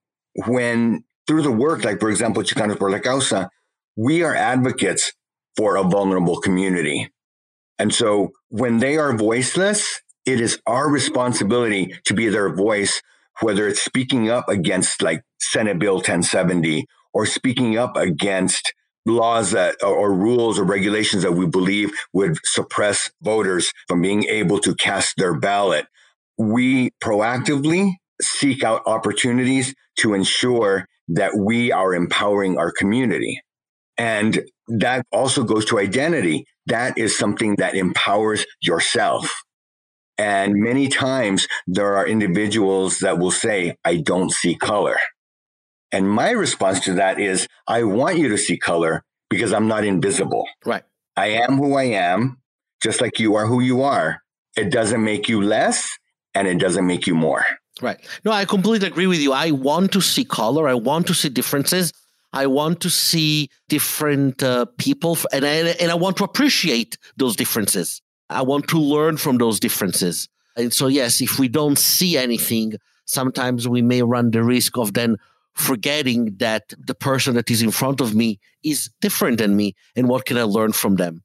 when 0.47 1.05
through 1.27 1.43
the 1.43 1.53
work, 1.53 1.85
like 1.85 2.01
for 2.01 2.11
example, 2.11 2.43
Chicanos 2.43 2.79
por 2.79 2.91
la 2.91 2.99
Causa, 2.99 3.51
we 3.97 4.23
are 4.23 4.35
advocates 4.35 5.13
for 5.57 5.77
a 5.77 5.85
vulnerable 5.85 6.41
community. 6.41 7.11
And 7.79 7.95
so 7.95 8.33
when 8.49 8.79
they 8.79 8.97
are 8.97 9.17
voiceless, 9.17 10.01
it 10.25 10.41
is 10.41 10.61
our 10.67 10.89
responsibility 10.89 11.95
to 12.05 12.15
be 12.15 12.29
their 12.29 12.55
voice, 12.55 13.03
whether 13.41 13.67
it's 13.67 13.83
speaking 13.83 14.31
up 14.31 14.49
against 14.49 15.03
like 15.03 15.23
Senate 15.41 15.79
Bill 15.79 15.97
1070 15.97 16.87
or 17.13 17.27
speaking 17.27 17.77
up 17.77 17.97
against 17.97 18.73
laws 19.05 19.51
that 19.51 19.83
or 19.83 20.13
rules 20.13 20.59
or 20.59 20.65
regulations 20.65 21.23
that 21.23 21.33
we 21.33 21.47
believe 21.47 21.91
would 22.13 22.37
suppress 22.45 23.11
voters 23.23 23.73
from 23.89 24.01
being 24.01 24.25
able 24.25 24.59
to 24.61 24.75
cast 24.75 25.17
their 25.17 25.39
ballot. 25.39 25.87
We 26.39 26.91
proactively 27.03 27.93
seek 28.21 28.63
out 28.63 28.83
opportunities 28.87 29.75
to 29.99 30.15
ensure 30.15 30.87
that 31.09 31.37
we 31.37 31.73
are 31.73 31.95
empowering 31.95 32.57
our 32.57 32.73
community. 32.73 33.41
And 33.99 34.43
that 34.69 35.05
also 35.13 35.43
goes 35.43 35.65
to 35.67 35.79
identity. 35.79 36.47
That 36.67 36.97
is 36.97 37.17
something 37.19 37.57
that 37.57 37.75
empowers 37.75 38.47
yourself. 38.61 39.43
And 40.19 40.55
many 40.57 40.89
times 40.89 41.49
there 41.67 41.97
are 41.97 42.07
individuals 42.07 42.99
that 42.99 43.19
will 43.19 43.31
say, 43.31 43.77
I 43.85 43.97
don't 43.97 44.31
see 44.31 44.55
color. 44.55 44.97
And 45.91 46.09
my 46.09 46.31
response 46.31 46.81
to 46.81 46.95
that 46.95 47.19
is, 47.19 47.47
I 47.67 47.85
want 47.85 48.19
you 48.19 48.29
to 48.29 48.39
see 48.39 48.59
color 48.59 49.05
because 49.31 49.53
I'm 49.53 49.69
not 49.69 49.85
invisible. 49.85 50.47
Right. 50.65 50.83
I 51.17 51.29
am 51.29 51.57
who 51.57 51.75
I 51.75 51.85
am, 51.85 52.39
just 52.83 53.01
like 53.01 53.19
you 53.19 53.35
are 53.35 53.47
who 53.47 53.61
you 53.61 53.83
are. 53.83 54.23
It 54.57 54.71
doesn't 54.71 55.03
make 55.03 55.29
you 55.29 55.43
less 55.43 55.99
and 56.35 56.49
it 56.49 56.59
doesn't 56.59 56.87
make 56.87 57.07
you 57.07 57.15
more. 57.15 57.45
Right. 57.81 57.99
No, 58.25 58.33
I 58.33 58.45
completely 58.45 58.89
agree 58.89 59.07
with 59.07 59.21
you. 59.21 59.33
I 59.33 59.51
want 59.51 59.93
to 59.93 60.01
see 60.01 60.25
color. 60.25 60.69
I 60.69 60.75
want 60.75 61.07
to 61.09 61.15
see 61.15 61.29
differences. 61.29 61.93
I 62.33 62.47
want 62.47 62.81
to 62.81 62.91
see 62.91 63.51
different 63.69 64.43
uh, 64.43 64.67
people, 64.79 65.19
and 65.33 65.45
I, 65.45 65.75
and 65.81 65.91
I 65.91 65.95
want 65.95 66.17
to 66.19 66.25
appreciate 66.25 66.97
those 67.17 67.37
differences. 67.37 68.01
I 68.33 68.43
want 68.43 68.69
to 68.69 68.79
learn 68.79 69.17
from 69.17 69.39
those 69.39 69.61
differences. 69.61 70.29
And 70.57 70.73
so, 70.73 70.87
yes, 70.87 71.21
if 71.21 71.39
we 71.39 71.49
don't 71.49 71.79
see 71.79 72.17
anything, 72.17 72.75
sometimes 73.07 73.69
we 73.69 73.83
may 73.83 74.03
run 74.03 74.31
the 74.31 74.43
risk 74.43 74.77
of 74.77 74.95
then 74.95 75.17
forgetting 75.55 76.37
that 76.39 76.73
the 76.79 76.95
person 76.95 77.35
that 77.35 77.51
is 77.51 77.63
in 77.63 77.71
front 77.71 78.01
of 78.01 78.15
me 78.15 78.39
is 78.65 78.91
different 79.01 79.39
than 79.39 79.57
me 79.57 79.75
and 79.97 80.09
what 80.09 80.25
can 80.25 80.39
I 80.39 80.43
learn 80.43 80.73
from 80.73 80.97
them. 80.97 81.23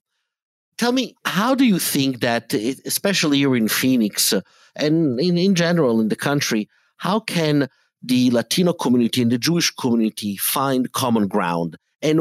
Tell 0.78 0.92
me, 0.92 1.16
how 1.26 1.56
do 1.56 1.66
you 1.66 1.80
think 1.80 2.20
that, 2.20 2.54
especially 2.54 3.40
here 3.40 3.56
in 3.56 3.68
Phoenix 3.68 4.32
uh, 4.32 4.42
and 4.76 5.20
in, 5.20 5.38
in 5.38 5.56
general 5.56 6.00
in 6.00 6.10
the 6.10 6.16
country, 6.16 6.70
how 6.98 7.20
can 7.20 7.68
the 8.04 8.30
Latino 8.32 8.74
community 8.74 9.22
and 9.22 9.32
the 9.32 9.40
Jewish 9.40 9.72
community 9.72 10.38
find 10.38 10.92
common 10.92 11.28
ground? 11.28 11.78
And 12.02 12.20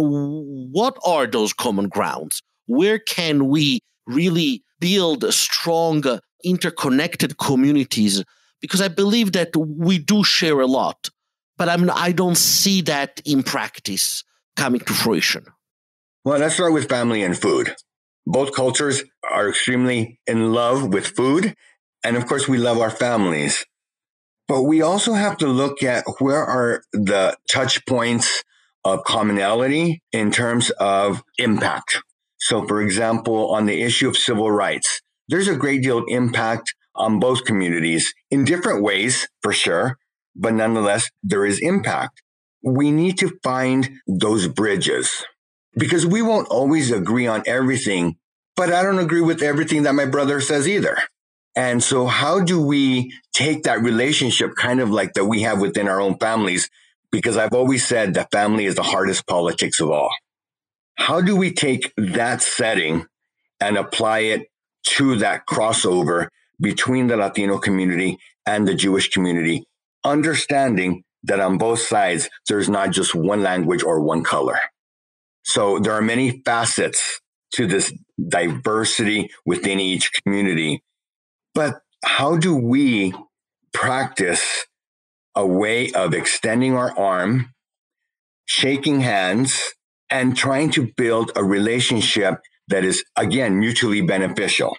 what 0.72 0.96
are 1.04 1.26
those 1.26 1.52
common 1.52 1.88
grounds? 1.88 2.40
Where 2.66 2.98
can 2.98 3.48
we 3.48 3.80
really 4.06 4.62
build 4.80 5.32
strong, 5.32 6.06
uh, 6.06 6.18
interconnected 6.44 7.38
communities? 7.38 8.24
Because 8.60 8.80
I 8.80 8.88
believe 8.88 9.32
that 9.32 9.54
we 9.56 9.98
do 9.98 10.24
share 10.24 10.60
a 10.60 10.66
lot 10.66 11.10
but 11.56 11.68
I'm, 11.68 11.90
I 11.90 12.12
don't 12.12 12.36
see 12.36 12.82
that 12.82 13.20
in 13.24 13.42
practice 13.42 14.24
coming 14.56 14.80
to 14.80 14.92
fruition. 14.92 15.46
Well, 16.24 16.38
let's 16.38 16.54
start 16.54 16.72
with 16.72 16.88
family 16.88 17.22
and 17.22 17.36
food. 17.38 17.74
Both 18.26 18.54
cultures 18.54 19.02
are 19.30 19.48
extremely 19.48 20.18
in 20.26 20.52
love 20.52 20.92
with 20.92 21.06
food. 21.06 21.54
And 22.02 22.16
of 22.16 22.26
course, 22.26 22.48
we 22.48 22.58
love 22.58 22.78
our 22.78 22.90
families. 22.90 23.64
But 24.48 24.62
we 24.62 24.82
also 24.82 25.12
have 25.12 25.36
to 25.38 25.48
look 25.48 25.82
at 25.82 26.04
where 26.18 26.44
are 26.44 26.82
the 26.92 27.36
touch 27.50 27.84
points 27.86 28.44
of 28.84 29.02
commonality 29.04 30.02
in 30.12 30.30
terms 30.30 30.70
of 30.70 31.22
impact. 31.38 32.00
So, 32.48 32.66
for 32.66 32.80
example, 32.80 33.52
on 33.54 33.66
the 33.66 33.82
issue 33.82 34.08
of 34.08 34.16
civil 34.16 34.50
rights, 34.50 35.00
there's 35.28 35.48
a 35.48 35.56
great 35.56 35.82
deal 35.82 35.98
of 35.98 36.04
impact 36.08 36.74
on 36.94 37.20
both 37.20 37.44
communities 37.44 38.14
in 38.30 38.44
different 38.44 38.82
ways, 38.82 39.28
for 39.42 39.52
sure 39.52 39.98
but 40.36 40.54
nonetheless, 40.54 41.10
there 41.22 41.44
is 41.44 41.58
impact. 41.60 42.22
We 42.62 42.90
need 42.90 43.18
to 43.18 43.32
find 43.42 44.00
those 44.06 44.46
bridges 44.46 45.24
because 45.76 46.06
we 46.06 46.22
won't 46.22 46.48
always 46.48 46.90
agree 46.90 47.26
on 47.26 47.42
everything, 47.46 48.16
but 48.54 48.72
I 48.72 48.82
don't 48.82 48.98
agree 48.98 49.20
with 49.20 49.42
everything 49.42 49.84
that 49.84 49.94
my 49.94 50.04
brother 50.04 50.40
says 50.40 50.68
either. 50.68 50.98
And 51.54 51.82
so 51.82 52.06
how 52.06 52.40
do 52.40 52.60
we 52.60 53.14
take 53.32 53.62
that 53.62 53.80
relationship 53.80 54.54
kind 54.56 54.80
of 54.80 54.90
like 54.90 55.14
that 55.14 55.24
we 55.24 55.42
have 55.42 55.60
within 55.60 55.88
our 55.88 56.00
own 56.00 56.18
families? 56.18 56.68
Because 57.10 57.38
I've 57.38 57.54
always 57.54 57.86
said 57.86 58.14
that 58.14 58.30
family 58.30 58.66
is 58.66 58.74
the 58.74 58.82
hardest 58.82 59.26
politics 59.26 59.80
of 59.80 59.90
all. 59.90 60.10
How 60.96 61.20
do 61.20 61.36
we 61.36 61.52
take 61.52 61.92
that 61.96 62.42
setting 62.42 63.06
and 63.60 63.76
apply 63.76 64.20
it 64.20 64.48
to 64.88 65.16
that 65.16 65.46
crossover 65.46 66.28
between 66.60 67.06
the 67.06 67.16
Latino 67.16 67.58
community 67.58 68.18
and 68.46 68.66
the 68.66 68.74
Jewish 68.74 69.10
community 69.10 69.66
understanding 70.06 71.02
that 71.24 71.40
on 71.40 71.58
both 71.58 71.80
sides, 71.80 72.30
there's 72.48 72.68
not 72.68 72.92
just 72.92 73.14
one 73.14 73.42
language 73.42 73.82
or 73.82 74.00
one 74.00 74.22
color. 74.22 74.58
So 75.42 75.78
there 75.78 75.92
are 75.92 76.02
many 76.02 76.42
facets 76.44 77.20
to 77.54 77.66
this 77.66 77.92
diversity 78.28 79.30
within 79.44 79.80
each 79.80 80.10
community. 80.22 80.82
But 81.54 81.80
how 82.04 82.36
do 82.36 82.54
we 82.54 83.14
practice 83.72 84.66
a 85.34 85.46
way 85.46 85.92
of 85.92 86.14
extending 86.14 86.74
our 86.76 86.96
arm, 86.96 87.52
shaking 88.46 89.00
hands, 89.00 89.74
and 90.10 90.36
trying 90.36 90.70
to 90.72 90.92
build 90.96 91.32
a 91.36 91.44
relationship 91.44 92.40
that 92.68 92.84
is, 92.84 93.04
again, 93.16 93.58
mutually 93.58 94.00
beneficial? 94.00 94.76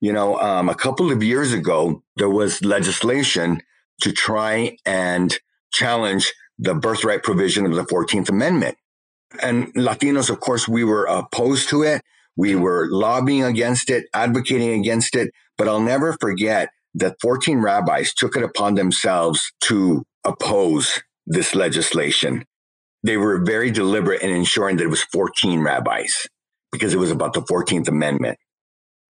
You 0.00 0.12
know, 0.12 0.38
um, 0.38 0.68
a 0.68 0.74
couple 0.74 1.10
of 1.10 1.22
years 1.22 1.52
ago, 1.52 2.02
there 2.16 2.30
was 2.30 2.62
legislation 2.64 3.62
to 4.02 4.12
try 4.12 4.76
and 4.84 5.36
challenge 5.72 6.32
the 6.58 6.74
birthright 6.74 7.22
provision 7.22 7.66
of 7.66 7.74
the 7.74 7.84
14th 7.84 8.28
Amendment. 8.28 8.76
And 9.42 9.72
Latinos, 9.74 10.30
of 10.30 10.40
course, 10.40 10.68
we 10.68 10.84
were 10.84 11.04
opposed 11.06 11.68
to 11.70 11.82
it. 11.82 12.02
We 12.36 12.54
were 12.54 12.88
lobbying 12.90 13.44
against 13.44 13.90
it, 13.90 14.06
advocating 14.14 14.78
against 14.78 15.16
it. 15.16 15.32
But 15.56 15.68
I'll 15.68 15.80
never 15.80 16.16
forget 16.20 16.68
that 16.94 17.16
14 17.20 17.58
rabbis 17.58 18.14
took 18.14 18.36
it 18.36 18.42
upon 18.42 18.74
themselves 18.74 19.52
to 19.62 20.04
oppose 20.24 21.02
this 21.26 21.54
legislation. 21.54 22.44
They 23.04 23.16
were 23.16 23.44
very 23.44 23.70
deliberate 23.70 24.22
in 24.22 24.30
ensuring 24.30 24.78
that 24.78 24.84
it 24.84 24.90
was 24.90 25.02
14 25.02 25.60
rabbis 25.60 26.26
because 26.72 26.94
it 26.94 26.98
was 26.98 27.10
about 27.10 27.34
the 27.34 27.42
14th 27.42 27.86
Amendment. 27.86 28.38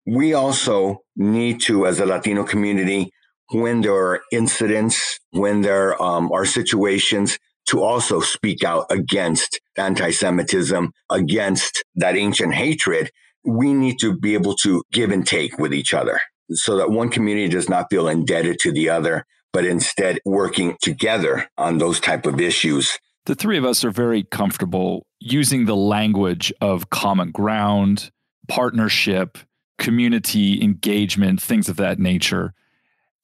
We 0.06 0.34
also 0.34 1.00
need 1.16 1.62
to, 1.62 1.88
as 1.88 2.00
a 2.00 2.06
Latino 2.06 2.44
community, 2.44 3.12
when 3.52 3.82
there 3.82 3.94
are 3.94 4.22
incidents, 4.32 5.20
when 5.32 5.62
there 5.62 6.02
um, 6.02 6.32
are 6.32 6.46
situations 6.46 7.38
to 7.68 7.84
also 7.84 8.20
speak 8.20 8.64
out 8.64 8.88
against 8.90 9.62
anti 9.78 10.12
Semitism, 10.12 10.92
against 11.10 11.84
that 11.96 12.18
ancient 12.18 12.54
hatred, 12.54 13.12
we 13.46 13.74
need 13.74 14.00
to 14.00 14.18
be 14.18 14.34
able 14.34 14.56
to 14.56 14.84
give 14.92 15.12
and 15.12 15.26
take 15.26 15.58
with 15.58 15.74
each 15.74 15.94
other 15.94 16.20
so 16.52 16.78
that 16.78 16.90
one 16.90 17.10
community 17.10 17.48
does 17.48 17.70
not 17.70 17.88
feel 17.90 18.08
indebted 18.08 18.60
to 18.60 18.72
the 18.72 18.90
other, 18.90 19.26
but 19.54 19.66
instead 19.66 20.20
working 20.26 20.76
together 20.82 21.48
on 21.58 21.78
those 21.78 22.00
type 22.00 22.26
of 22.26 22.42
issues. 22.42 22.98
The 23.26 23.36
three 23.36 23.58
of 23.58 23.66
us 23.66 23.86
are 23.86 23.92
very 23.92 24.24
comfortable 24.24 25.06
using 25.20 25.66
the 25.66 25.76
language 25.76 26.52
of 26.60 26.90
common 26.90 27.32
ground, 27.32 28.12
partnership, 28.50 29.38
community 29.78 30.62
engagement, 30.62 31.42
things 31.42 31.70
of 31.70 31.78
that 31.78 32.00
nature. 32.00 32.54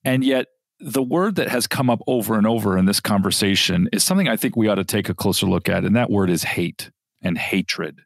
And 0.05 0.23
yet, 0.23 0.47
the 0.79 1.03
word 1.03 1.35
that 1.35 1.49
has 1.49 1.67
come 1.67 1.89
up 1.89 1.99
over 2.07 2.37
and 2.37 2.47
over 2.47 2.77
in 2.77 2.85
this 2.85 3.01
conversation 3.01 3.89
is 3.91 4.03
something 4.03 4.29
I 4.29 4.37
think 4.37 4.55
we 4.55 4.69
ought 4.69 4.75
to 4.75 4.85
take 4.85 5.09
a 5.09 5.13
closer 5.13 5.45
look 5.45 5.67
at, 5.67 5.83
and 5.83 5.95
that 5.95 6.09
word 6.09 6.29
is 6.29 6.43
hate 6.43 6.91
and 7.21 7.37
hatred. 7.37 7.99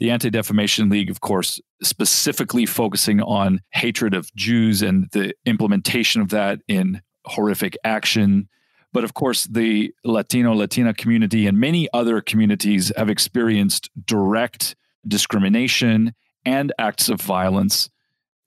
The 0.00 0.10
Anti 0.10 0.30
Defamation 0.30 0.88
League, 0.88 1.10
of 1.10 1.20
course, 1.20 1.60
specifically 1.82 2.66
focusing 2.66 3.20
on 3.20 3.60
hatred 3.70 4.14
of 4.14 4.34
Jews 4.34 4.82
and 4.82 5.08
the 5.12 5.34
implementation 5.44 6.20
of 6.20 6.30
that 6.30 6.60
in 6.66 7.02
horrific 7.24 7.76
action. 7.84 8.48
But 8.92 9.04
of 9.04 9.14
course, 9.14 9.44
the 9.44 9.92
Latino, 10.04 10.54
Latina 10.54 10.94
community 10.94 11.46
and 11.46 11.58
many 11.58 11.88
other 11.92 12.20
communities 12.20 12.90
have 12.96 13.10
experienced 13.10 13.90
direct 14.04 14.74
discrimination 15.06 16.14
and 16.44 16.72
acts 16.78 17.08
of 17.08 17.20
violence. 17.20 17.90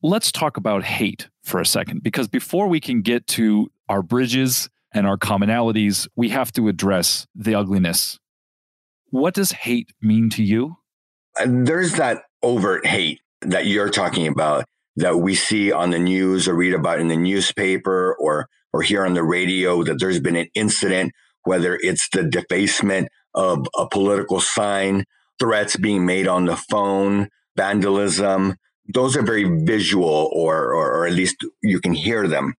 Let's 0.02 0.32
talk 0.32 0.58
about 0.58 0.84
hate 0.84 1.30
for 1.44 1.60
a 1.60 1.66
second, 1.66 2.04
because 2.04 2.28
before 2.28 2.68
we 2.68 2.80
can 2.80 3.02
get 3.02 3.28
to 3.28 3.72
our 3.88 4.02
bridges 4.02 4.70
and 4.94 5.06
our 5.06 5.18
commonalities, 5.18 6.08
we 6.16 6.30
have 6.30 6.52
to 6.54 6.68
address 6.68 7.28
the 7.36 7.56
ugliness. 7.56 8.20
What 9.12 9.34
does 9.34 9.52
hate 9.52 9.94
mean 10.02 10.30
to 10.32 10.44
you? 10.44 10.78
there's 11.46 11.94
that 11.94 12.24
overt 12.44 12.86
hate 12.86 13.22
that 13.42 13.66
you're 13.66 13.90
talking 13.90 14.28
about 14.28 14.66
that 14.98 15.18
we 15.18 15.36
see 15.36 15.72
on 15.72 15.92
the 15.92 16.00
news 16.00 16.48
or 16.48 16.54
read 16.54 16.74
about 16.74 17.00
in 17.00 17.08
the 17.08 17.16
newspaper 17.16 18.16
or 18.20 18.50
or 18.74 18.82
hear 18.82 19.06
on 19.06 19.14
the 19.14 19.24
radio 19.24 19.84
that 19.84 20.00
there's 20.00 20.20
been 20.20 20.36
an 20.36 20.48
incident, 20.56 21.12
whether 21.44 21.76
it's 21.82 22.08
the 22.10 22.24
defacement 22.24 23.10
of 23.34 23.68
a 23.78 23.88
political 23.88 24.40
sign, 24.40 25.06
threats 25.40 25.76
being 25.76 26.06
made 26.06 26.28
on 26.28 26.46
the 26.46 26.56
phone, 26.56 27.30
vandalism. 27.56 28.56
Those 28.94 29.16
are 29.16 29.24
very 29.24 29.44
visual, 29.64 30.30
or, 30.34 30.74
or, 30.74 30.92
or 30.94 31.08
at 31.08 31.14
least 31.14 31.38
you 31.62 31.80
can 31.80 31.94
hear 31.94 32.28
them. 32.28 32.56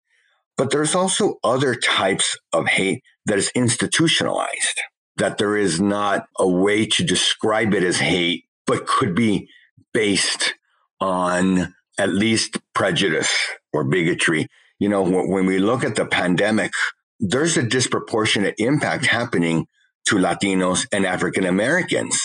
But 0.56 0.70
there's 0.70 0.94
also 0.94 1.36
other 1.42 1.74
types 1.74 2.38
of 2.52 2.66
hate 2.66 3.02
that 3.26 3.38
is 3.38 3.50
institutionalized, 3.54 4.80
that 5.16 5.38
there 5.38 5.56
is 5.56 5.80
not 5.80 6.26
a 6.38 6.48
way 6.48 6.86
to 6.86 7.04
describe 7.04 7.74
it 7.74 7.82
as 7.82 7.98
hate, 7.98 8.44
but 8.66 8.86
could 8.86 9.14
be 9.14 9.48
based 9.92 10.54
on 11.00 11.74
at 11.98 12.10
least 12.10 12.58
prejudice 12.74 13.34
or 13.72 13.84
bigotry. 13.84 14.48
You 14.82 14.88
know, 14.88 15.02
when 15.04 15.46
we 15.46 15.60
look 15.60 15.84
at 15.84 15.94
the 15.94 16.04
pandemic, 16.04 16.72
there's 17.20 17.56
a 17.56 17.62
disproportionate 17.62 18.56
impact 18.58 19.06
happening 19.06 19.68
to 20.06 20.16
Latinos 20.16 20.88
and 20.92 21.06
African 21.06 21.46
Americans. 21.46 22.20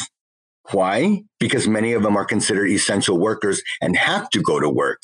Why? 0.71 1.21
Because 1.39 1.67
many 1.67 1.93
of 1.93 2.01
them 2.01 2.17
are 2.17 2.25
considered 2.25 2.71
essential 2.71 3.19
workers 3.19 3.61
and 3.79 3.95
have 3.95 4.27
to 4.31 4.41
go 4.41 4.59
to 4.59 4.71
work. 4.71 5.03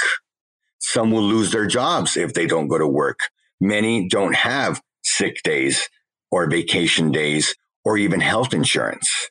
Some 0.79 1.11
will 1.11 1.21
lose 1.21 1.51
their 1.51 1.67
jobs 1.67 2.17
if 2.17 2.33
they 2.33 2.47
don't 2.47 2.69
go 2.69 2.79
to 2.79 2.87
work. 2.87 3.19
Many 3.61 4.07
don't 4.09 4.33
have 4.35 4.81
sick 5.03 5.43
days 5.43 5.87
or 6.31 6.49
vacation 6.49 7.11
days 7.11 7.53
or 7.85 7.99
even 7.99 8.19
health 8.19 8.55
insurance. 8.55 9.29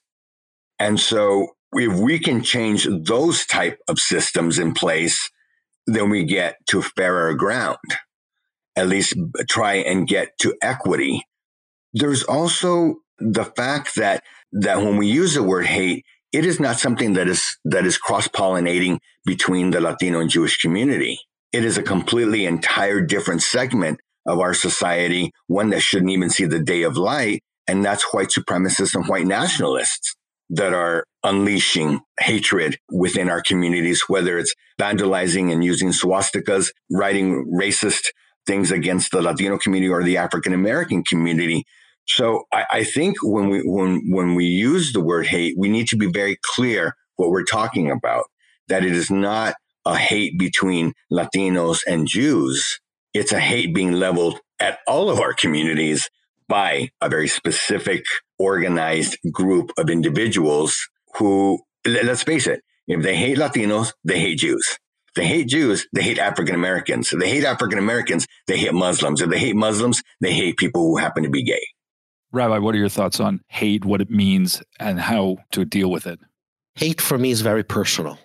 And 0.78 1.00
so 1.00 1.48
if 1.72 1.98
we 1.98 2.20
can 2.20 2.44
change 2.44 2.86
those 2.88 3.46
type 3.46 3.80
of 3.88 3.98
systems 3.98 4.60
in 4.60 4.74
place, 4.74 5.28
then 5.88 6.08
we 6.08 6.24
get 6.24 6.54
to 6.68 6.82
fairer 6.82 7.34
ground, 7.34 7.78
at 8.76 8.88
least 8.88 9.14
try 9.48 9.74
and 9.74 10.08
get 10.08 10.38
to 10.40 10.54
equity. 10.62 11.24
There's 11.92 12.22
also 12.22 12.96
the 13.18 13.44
fact 13.44 13.96
that, 13.96 14.24
that 14.52 14.78
when 14.78 14.96
we 14.96 15.06
use 15.06 15.34
the 15.34 15.42
word 15.42 15.66
hate, 15.66 16.04
it 16.32 16.46
is 16.46 16.58
not 16.58 16.78
something 16.78 17.12
that 17.14 17.28
is, 17.28 17.58
that 17.64 17.84
is 17.84 17.98
cross 17.98 18.26
pollinating 18.28 18.98
between 19.26 19.70
the 19.70 19.80
Latino 19.80 20.20
and 20.20 20.30
Jewish 20.30 20.58
community. 20.58 21.18
It 21.52 21.64
is 21.64 21.76
a 21.76 21.82
completely 21.82 22.46
entire 22.46 23.02
different 23.02 23.42
segment 23.42 24.00
of 24.26 24.38
our 24.38 24.54
society, 24.54 25.32
one 25.48 25.70
that 25.70 25.82
shouldn't 25.82 26.10
even 26.10 26.30
see 26.30 26.46
the 26.46 26.62
day 26.62 26.82
of 26.82 26.96
light. 26.96 27.42
And 27.68 27.84
that's 27.84 28.12
white 28.12 28.28
supremacists 28.28 28.94
and 28.94 29.06
white 29.06 29.26
nationalists 29.26 30.16
that 30.50 30.72
are 30.72 31.04
unleashing 31.22 32.00
hatred 32.20 32.78
within 32.90 33.28
our 33.28 33.42
communities, 33.42 34.04
whether 34.08 34.38
it's 34.38 34.54
vandalizing 34.80 35.52
and 35.52 35.62
using 35.62 35.90
swastikas, 35.90 36.70
writing 36.90 37.50
racist 37.54 38.08
things 38.46 38.70
against 38.70 39.12
the 39.12 39.22
Latino 39.22 39.58
community 39.58 39.90
or 39.90 40.02
the 40.02 40.16
African 40.16 40.52
American 40.52 41.02
community. 41.04 41.64
So 42.06 42.44
I, 42.52 42.64
I, 42.70 42.84
think 42.84 43.16
when 43.22 43.48
we 43.48 43.60
when 43.60 44.02
when 44.10 44.34
we 44.34 44.46
use 44.46 44.92
the 44.92 45.00
word 45.00 45.26
hate, 45.26 45.54
we 45.56 45.68
need 45.68 45.88
to 45.88 45.96
be 45.96 46.10
very 46.10 46.36
clear 46.42 46.96
what 47.16 47.30
we're 47.30 47.44
talking 47.44 47.90
about. 47.90 48.24
That 48.68 48.84
it 48.84 48.92
is 48.92 49.10
not 49.10 49.54
a 49.84 49.96
hate 49.96 50.38
between 50.38 50.92
Latinos 51.12 51.80
and 51.86 52.06
Jews. 52.06 52.80
It's 53.14 53.32
a 53.32 53.40
hate 53.40 53.74
being 53.74 53.92
leveled 53.92 54.40
at 54.58 54.78
all 54.86 55.10
of 55.10 55.20
our 55.20 55.34
communities 55.34 56.08
by 56.48 56.88
a 57.00 57.08
very 57.08 57.28
specific 57.28 58.04
organized 58.38 59.16
group 59.30 59.70
of 59.78 59.90
individuals 59.90 60.88
who, 61.14 61.58
let's 61.86 62.22
face 62.22 62.46
it, 62.46 62.62
if 62.86 63.02
they 63.02 63.16
hate 63.16 63.38
Latinos, 63.38 63.92
they 64.04 64.18
hate 64.18 64.38
Jews. 64.38 64.78
If 65.14 65.22
they 65.22 65.26
hate 65.26 65.48
Jews, 65.48 65.86
they 65.92 66.02
hate 66.02 66.18
African 66.18 66.54
Americans. 66.54 67.12
If 67.12 67.20
they 67.20 67.28
hate 67.28 67.44
African 67.44 67.78
Americans, 67.78 68.26
they 68.46 68.56
hate 68.56 68.72
Muslims. 68.72 69.20
If 69.20 69.28
they 69.28 69.38
hate 69.38 69.54
Muslims, 69.54 70.02
they 70.22 70.32
hate 70.32 70.56
people 70.56 70.80
who 70.82 70.96
happen 70.96 71.22
to 71.24 71.28
be 71.28 71.42
gay. 71.42 71.66
Rabbi, 72.32 72.56
what 72.56 72.74
are 72.74 72.78
your 72.78 72.88
thoughts 72.88 73.20
on 73.20 73.42
hate, 73.48 73.84
what 73.84 74.00
it 74.00 74.08
means, 74.08 74.62
and 74.80 74.98
how 74.98 75.36
to 75.50 75.66
deal 75.66 75.90
with 75.90 76.06
it? 76.06 76.18
Hate 76.76 76.98
for 76.98 77.18
me 77.18 77.30
is 77.30 77.42
very 77.42 77.62
personal. 77.62 78.18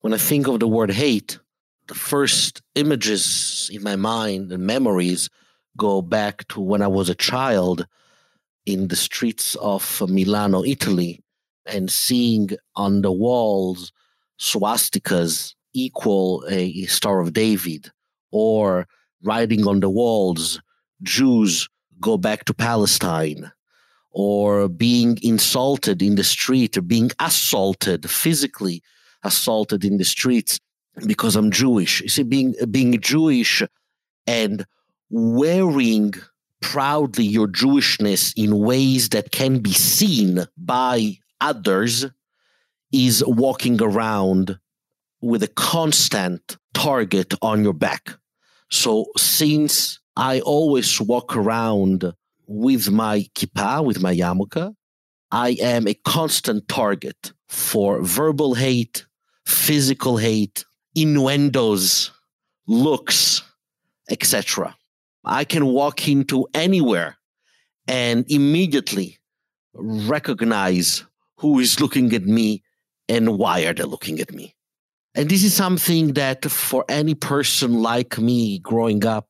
When 0.00 0.12
I 0.12 0.16
think 0.16 0.48
of 0.48 0.58
the 0.58 0.66
word 0.66 0.90
hate, 0.90 1.38
the 1.86 1.94
first 1.94 2.62
images 2.74 3.70
in 3.72 3.84
my 3.84 3.94
mind 3.94 4.50
and 4.50 4.66
memories 4.66 5.30
go 5.76 6.02
back 6.02 6.48
to 6.48 6.60
when 6.60 6.82
I 6.82 6.88
was 6.88 7.08
a 7.10 7.14
child 7.14 7.86
in 8.66 8.88
the 8.88 8.96
streets 8.96 9.54
of 9.54 10.02
Milano, 10.08 10.64
Italy, 10.64 11.20
and 11.64 11.88
seeing 11.88 12.50
on 12.74 13.02
the 13.02 13.12
walls 13.12 13.92
swastikas 14.40 15.54
equal 15.74 16.44
a 16.48 16.84
Star 16.84 17.20
of 17.20 17.32
David, 17.32 17.90
or 18.30 18.86
writing 19.22 19.66
on 19.66 19.80
the 19.80 19.90
walls, 19.90 20.60
Jews 21.02 21.68
go 22.00 22.16
back 22.16 22.44
to 22.46 22.54
Palestine, 22.54 23.52
or 24.10 24.68
being 24.68 25.18
insulted 25.22 26.02
in 26.02 26.16
the 26.16 26.24
street, 26.24 26.76
or 26.76 26.82
being 26.82 27.10
assaulted, 27.20 28.10
physically 28.10 28.82
assaulted 29.22 29.84
in 29.84 29.98
the 29.98 30.04
streets 30.04 30.58
because 31.06 31.36
I'm 31.36 31.50
Jewish. 31.50 32.00
You 32.02 32.08
see, 32.08 32.22
being 32.22 32.54
being 32.70 33.00
Jewish 33.00 33.62
and 34.26 34.66
wearing 35.10 36.14
proudly 36.60 37.24
your 37.24 37.48
Jewishness 37.48 38.32
in 38.36 38.58
ways 38.58 39.10
that 39.10 39.32
can 39.32 39.58
be 39.58 39.72
seen 39.72 40.46
by 40.56 41.18
others 41.40 42.06
is 42.92 43.24
walking 43.26 43.82
around 43.82 44.58
with 45.22 45.42
a 45.42 45.48
constant 45.48 46.58
target 46.74 47.32
on 47.40 47.62
your 47.62 47.72
back. 47.72 48.10
So 48.70 49.06
since 49.16 50.00
I 50.16 50.40
always 50.40 51.00
walk 51.00 51.36
around 51.36 52.12
with 52.46 52.90
my 52.90 53.26
kippah, 53.34 53.84
with 53.84 54.02
my 54.02 54.14
yarmulke, 54.14 54.74
I 55.30 55.56
am 55.62 55.86
a 55.86 55.94
constant 55.94 56.68
target 56.68 57.32
for 57.48 58.02
verbal 58.02 58.54
hate, 58.54 59.06
physical 59.46 60.18
hate, 60.18 60.64
innuendos, 60.94 62.10
looks, 62.66 63.42
etc. 64.10 64.76
I 65.24 65.44
can 65.44 65.66
walk 65.66 66.08
into 66.08 66.46
anywhere 66.52 67.16
and 67.86 68.24
immediately 68.28 69.18
recognize 69.74 71.04
who 71.38 71.58
is 71.60 71.80
looking 71.80 72.12
at 72.12 72.24
me 72.24 72.62
and 73.08 73.38
why 73.38 73.64
are 73.64 73.72
they 73.72 73.84
looking 73.84 74.20
at 74.20 74.32
me. 74.32 74.54
And 75.14 75.28
this 75.28 75.44
is 75.44 75.54
something 75.54 76.14
that 76.14 76.44
for 76.50 76.84
any 76.88 77.14
person 77.14 77.82
like 77.82 78.18
me 78.18 78.58
growing 78.60 79.04
up, 79.04 79.28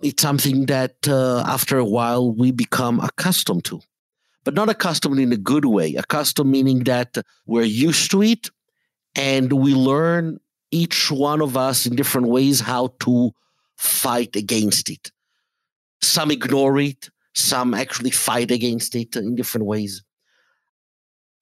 it's 0.00 0.22
something 0.22 0.66
that 0.66 1.08
uh, 1.08 1.42
after 1.46 1.78
a 1.78 1.84
while 1.84 2.32
we 2.32 2.52
become 2.52 3.00
accustomed 3.00 3.64
to, 3.64 3.80
but 4.44 4.54
not 4.54 4.68
accustomed 4.68 5.18
in 5.18 5.32
a 5.32 5.36
good 5.36 5.64
way. 5.64 5.94
Accustomed 5.96 6.50
meaning 6.50 6.84
that 6.84 7.18
we're 7.46 7.62
used 7.62 8.10
to 8.12 8.22
it 8.22 8.50
and 9.16 9.52
we 9.52 9.74
learn 9.74 10.38
each 10.70 11.10
one 11.10 11.40
of 11.40 11.56
us 11.56 11.86
in 11.86 11.96
different 11.96 12.28
ways 12.28 12.60
how 12.60 12.94
to 13.00 13.32
fight 13.76 14.36
against 14.36 14.90
it. 14.90 15.10
Some 16.00 16.30
ignore 16.30 16.78
it, 16.78 17.10
some 17.34 17.74
actually 17.74 18.10
fight 18.10 18.50
against 18.50 18.94
it 18.94 19.16
in 19.16 19.34
different 19.34 19.66
ways. 19.66 20.02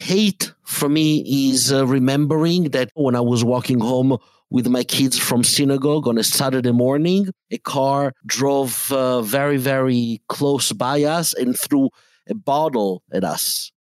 Hate 0.03 0.53
for 0.65 0.89
me 0.89 1.51
is 1.51 1.73
uh, 1.73 1.87
remembering 1.87 2.71
that 2.71 2.91
when 2.95 3.15
I 3.15 3.21
was 3.21 3.45
walking 3.45 3.81
home 3.81 4.19
with 4.51 4.67
my 4.69 4.85
kids 4.85 5.19
from 5.19 5.45
synagogue 5.45 6.07
on 6.07 6.19
a 6.19 6.25
Saturday 6.25 6.73
morning, 6.73 7.29
a 7.51 7.59
car 7.59 8.13
drove 8.27 8.91
uh, 8.93 9.23
very, 9.23 9.57
very 9.57 10.21
close 10.29 10.73
by 10.73 11.05
us 11.05 11.35
and 11.35 11.59
threw 11.59 11.89
a 12.29 12.35
bottle 12.35 13.03
at 13.13 13.25
us 13.25 13.73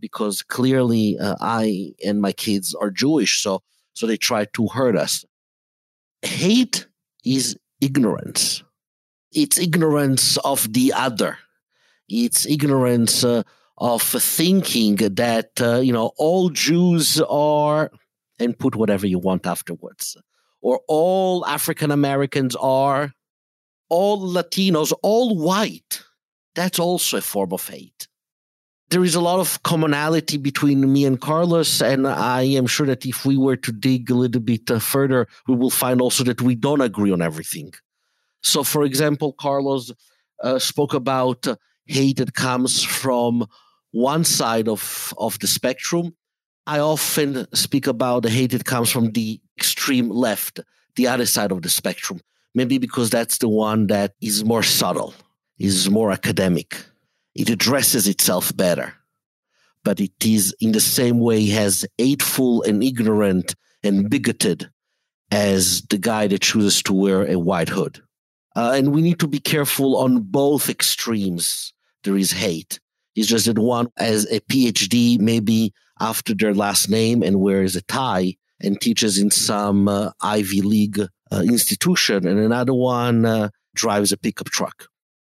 because 0.00 0.42
clearly 0.42 1.18
uh, 1.18 1.36
I 1.40 1.92
and 2.04 2.20
my 2.20 2.32
kids 2.32 2.74
are 2.74 2.90
Jewish, 2.90 3.42
so 3.42 3.62
so 3.94 4.06
they 4.06 4.16
tried 4.16 4.52
to 4.54 4.68
hurt 4.68 4.96
us. 4.96 5.24
Hate 6.22 6.86
is 7.24 7.56
ignorance 7.80 8.62
it's 9.32 9.58
ignorance 9.58 10.36
of 10.38 10.72
the 10.72 10.92
other. 10.92 11.38
It's 12.08 12.46
ignorance 12.46 13.24
uh, 13.24 13.42
of 13.78 14.02
thinking 14.02 14.96
that 14.96 15.60
uh, 15.60 15.80
you 15.80 15.92
know 15.92 16.12
all 16.16 16.50
Jews 16.50 17.20
are, 17.20 17.90
and 18.38 18.58
put 18.58 18.76
whatever 18.76 19.06
you 19.06 19.18
want 19.18 19.46
afterwards, 19.46 20.16
or 20.60 20.80
all 20.88 21.44
African 21.46 21.90
Americans 21.90 22.56
are, 22.56 23.12
all 23.88 24.20
Latinos, 24.20 24.92
all 25.02 25.36
white. 25.36 26.02
That's 26.54 26.78
also 26.78 27.18
a 27.18 27.22
form 27.22 27.52
of 27.52 27.66
hate. 27.66 28.08
There 28.90 29.04
is 29.04 29.14
a 29.14 29.20
lot 29.20 29.40
of 29.40 29.62
commonality 29.62 30.36
between 30.36 30.92
me 30.92 31.06
and 31.06 31.18
Carlos, 31.18 31.80
and 31.80 32.06
I 32.06 32.42
am 32.42 32.66
sure 32.66 32.86
that 32.86 33.06
if 33.06 33.24
we 33.24 33.38
were 33.38 33.56
to 33.56 33.72
dig 33.72 34.10
a 34.10 34.14
little 34.14 34.42
bit 34.42 34.70
uh, 34.70 34.78
further, 34.78 35.26
we 35.48 35.54
will 35.54 35.70
find 35.70 36.02
also 36.02 36.24
that 36.24 36.42
we 36.42 36.54
don't 36.54 36.82
agree 36.82 37.10
on 37.10 37.22
everything. 37.22 37.72
So, 38.42 38.62
for 38.62 38.84
example, 38.84 39.32
Carlos 39.32 39.92
uh, 40.42 40.58
spoke 40.58 40.92
about 40.92 41.46
uh, 41.46 41.56
hate 41.86 42.18
that 42.18 42.34
comes 42.34 42.82
from 42.82 43.46
one 43.90 44.24
side 44.24 44.68
of, 44.68 45.12
of 45.18 45.38
the 45.38 45.46
spectrum, 45.46 46.14
I 46.66 46.78
often 46.78 47.46
speak 47.54 47.86
about 47.86 48.22
the 48.22 48.30
hate 48.30 48.52
that 48.52 48.64
comes 48.64 48.90
from 48.90 49.12
the 49.12 49.40
extreme 49.56 50.08
left, 50.10 50.60
the 50.96 51.08
other 51.08 51.26
side 51.26 51.52
of 51.52 51.62
the 51.62 51.68
spectrum. 51.68 52.20
Maybe 52.54 52.78
because 52.78 53.10
that's 53.10 53.38
the 53.38 53.48
one 53.48 53.86
that 53.88 54.14
is 54.20 54.44
more 54.44 54.62
subtle, 54.62 55.14
is 55.58 55.90
more 55.90 56.12
academic. 56.12 56.76
It 57.34 57.50
addresses 57.50 58.06
itself 58.06 58.54
better. 58.56 58.94
But 59.84 60.00
it 60.00 60.12
is 60.24 60.54
in 60.60 60.72
the 60.72 60.80
same 60.80 61.18
way 61.18 61.50
as 61.52 61.84
hateful 61.98 62.62
and 62.62 62.84
ignorant 62.84 63.54
and 63.82 64.08
bigoted 64.08 64.70
as 65.32 65.82
the 65.82 65.98
guy 65.98 66.28
that 66.28 66.42
chooses 66.42 66.82
to 66.84 66.92
wear 66.92 67.26
a 67.28 67.38
white 67.38 67.70
hood. 67.70 68.00
Uh, 68.54 68.72
and 68.74 68.92
we 68.92 69.00
need 69.00 69.18
to 69.20 69.28
be 69.28 69.38
careful 69.38 69.96
on 69.96 70.20
both 70.20 70.68
extremes. 70.68 71.72
There 72.04 72.16
is 72.16 72.32
hate. 72.32 72.80
It's 73.14 73.28
just 73.28 73.46
that 73.46 73.58
one 73.58 73.88
has 73.96 74.30
a 74.30 74.40
PhD, 74.40 75.18
maybe 75.18 75.72
after 76.00 76.34
their 76.34 76.54
last 76.54 76.88
name, 76.88 77.22
and 77.22 77.40
wears 77.40 77.76
a 77.76 77.82
tie 77.82 78.34
and 78.60 78.80
teaches 78.80 79.18
in 79.18 79.30
some 79.30 79.88
uh, 79.88 80.10
Ivy 80.20 80.62
League 80.62 81.00
uh, 81.00 81.40
institution, 81.40 82.26
and 82.26 82.38
another 82.38 82.74
one 82.74 83.24
uh, 83.24 83.48
drives 83.74 84.12
a 84.12 84.16
pickup 84.16 84.50
truck. 84.50 84.86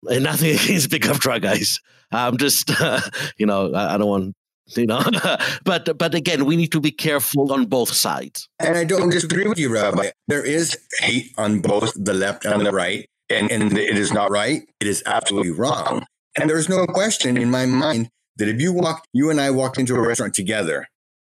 And 0.09 0.25
nothing 0.25 0.51
against 0.55 0.91
pickup 0.91 1.19
truck 1.19 1.43
guys. 1.43 1.81
I'm 2.13 2.37
just, 2.37 2.71
you 3.39 3.47
know, 3.47 3.73
I, 3.73 3.95
I 3.95 3.99
don't 3.99 4.09
want 4.09 4.37
you 4.77 4.87
know 4.87 5.03
but 5.65 5.99
but 5.99 6.15
again 6.15 6.47
we 6.47 6.57
need 6.57 6.73
to 6.73 6.81
be 6.81 6.91
careful 6.91 7.53
on 7.53 7.67
both 7.67 7.93
sides 7.93 8.49
and 8.59 8.79
i 8.79 8.85
don't 8.85 9.11
disagree 9.11 9.47
with 9.47 9.59
you 9.59 9.71
rabbi 9.71 10.09
there 10.27 10.43
is 10.43 10.79
hate 11.01 11.31
on 11.37 11.61
both 11.61 11.93
the 11.97 12.15
left 12.15 12.47
and 12.47 12.65
the 12.65 12.73
right 12.73 13.07
and 13.31 13.51
and 13.51 13.77
it 13.77 13.99
is 13.99 14.13
not 14.13 14.31
right 14.31 14.69
it 14.81 14.87
is 14.87 15.03
absolutely 15.07 15.51
wrong 15.51 16.05
and 16.39 16.51
there's 16.51 16.69
no 16.69 16.87
question 16.87 17.37
in 17.37 17.51
my 17.51 17.67
mind 17.67 18.11
that 18.37 18.49
if 18.49 18.61
you 18.61 18.73
walked 18.73 19.09
you 19.13 19.31
and 19.31 19.41
i 19.41 19.51
walked 19.51 19.79
into 19.79 19.95
a 19.95 20.07
restaurant 20.07 20.35
together 20.35 20.87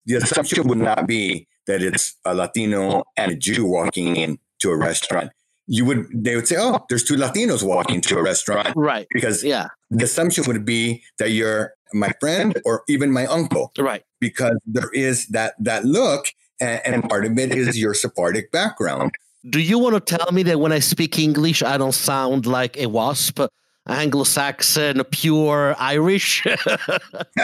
the 0.05 0.15
assumption 0.15 0.67
would 0.67 0.77
not 0.77 1.07
be 1.07 1.47
that 1.67 1.81
it's 1.81 2.15
a 2.25 2.33
latino 2.33 3.03
and 3.17 3.31
a 3.31 3.35
jew 3.35 3.65
walking 3.65 4.15
into 4.15 4.69
a 4.69 4.77
restaurant 4.77 5.31
you 5.67 5.85
would 5.85 6.05
they 6.13 6.35
would 6.35 6.47
say 6.47 6.55
oh 6.57 6.85
there's 6.89 7.03
two 7.03 7.15
latinos 7.15 7.63
walking 7.63 8.01
to 8.01 8.17
a 8.17 8.23
restaurant 8.23 8.73
right 8.75 9.07
because 9.11 9.43
yeah 9.43 9.67
the 9.89 10.05
assumption 10.05 10.45
would 10.47 10.65
be 10.65 11.03
that 11.19 11.31
you're 11.31 11.73
my 11.93 12.11
friend 12.19 12.59
or 12.65 12.83
even 12.87 13.11
my 13.11 13.25
uncle. 13.25 13.71
Right. 13.77 14.03
Because 14.19 14.57
there 14.65 14.89
is 14.93 15.27
that 15.27 15.55
that 15.59 15.85
look 15.85 16.27
and, 16.59 16.81
and 16.85 17.09
part 17.09 17.25
of 17.25 17.37
it 17.37 17.53
is 17.53 17.77
your 17.77 17.93
Sephardic 17.93 18.51
background. 18.51 19.11
Do 19.49 19.59
you 19.59 19.79
want 19.79 19.95
to 20.05 20.17
tell 20.17 20.31
me 20.31 20.43
that 20.43 20.59
when 20.59 20.71
I 20.71 20.79
speak 20.79 21.17
English, 21.17 21.63
I 21.63 21.77
don't 21.77 21.93
sound 21.93 22.45
like 22.45 22.77
a 22.77 22.85
wasp? 22.85 23.41
Anglo-Saxon, 23.87 25.03
pure 25.05 25.75
Irish. 25.79 26.45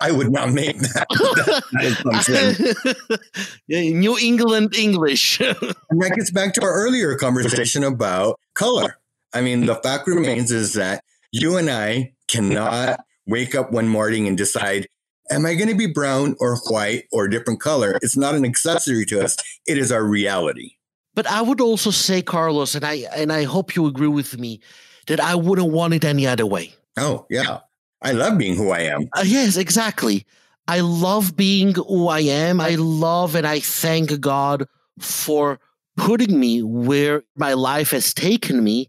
I 0.00 0.10
would 0.10 0.32
not 0.32 0.52
make 0.52 0.76
that. 0.80 1.06
that 1.72 3.20
New 3.68 4.18
England 4.18 4.74
English. 4.74 5.40
and 5.40 6.02
that 6.02 6.12
gets 6.16 6.32
back 6.32 6.54
to 6.54 6.62
our 6.62 6.72
earlier 6.72 7.14
conversation 7.14 7.84
about 7.84 8.40
color. 8.54 8.98
I 9.32 9.40
mean, 9.40 9.66
the 9.66 9.76
fact 9.76 10.08
remains 10.08 10.50
is 10.50 10.72
that 10.74 11.04
you 11.30 11.56
and 11.56 11.70
I 11.70 12.14
cannot 12.26 12.98
wake 13.26 13.54
up 13.54 13.70
one 13.70 13.86
morning 13.86 14.26
and 14.26 14.36
decide, 14.36 14.88
am 15.30 15.46
I 15.46 15.54
going 15.54 15.68
to 15.68 15.76
be 15.76 15.86
brown 15.86 16.34
or 16.40 16.56
white 16.68 17.04
or 17.12 17.26
a 17.26 17.30
different 17.30 17.60
color? 17.60 17.96
It's 18.02 18.16
not 18.16 18.34
an 18.34 18.44
accessory 18.44 19.06
to 19.06 19.22
us. 19.22 19.36
It 19.66 19.78
is 19.78 19.92
our 19.92 20.02
reality. 20.02 20.72
But 21.14 21.26
I 21.26 21.42
would 21.42 21.60
also 21.60 21.90
say, 21.90 22.22
Carlos, 22.22 22.74
and 22.74 22.84
I 22.84 23.04
and 23.16 23.32
I 23.32 23.44
hope 23.44 23.74
you 23.74 23.86
agree 23.86 24.08
with 24.08 24.38
me, 24.38 24.60
that 25.06 25.20
I 25.20 25.34
wouldn't 25.34 25.72
want 25.72 25.94
it 25.94 26.04
any 26.04 26.26
other 26.26 26.46
way. 26.46 26.74
Oh 26.96 27.26
yeah, 27.28 27.60
I 28.02 28.12
love 28.12 28.38
being 28.38 28.56
who 28.56 28.70
I 28.70 28.80
am. 28.80 29.08
Uh, 29.16 29.24
yes, 29.24 29.56
exactly. 29.56 30.24
I 30.68 30.80
love 30.80 31.36
being 31.36 31.74
who 31.74 32.08
I 32.08 32.20
am. 32.20 32.60
I 32.60 32.76
love 32.76 33.34
and 33.34 33.46
I 33.46 33.58
thank 33.58 34.20
God 34.20 34.66
for 35.00 35.58
putting 35.96 36.38
me 36.38 36.62
where 36.62 37.24
my 37.36 37.54
life 37.54 37.90
has 37.90 38.14
taken 38.14 38.62
me, 38.62 38.88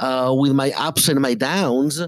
uh, 0.00 0.34
with 0.36 0.52
my 0.52 0.72
ups 0.76 1.08
and 1.08 1.20
my 1.20 1.34
downs. 1.34 2.02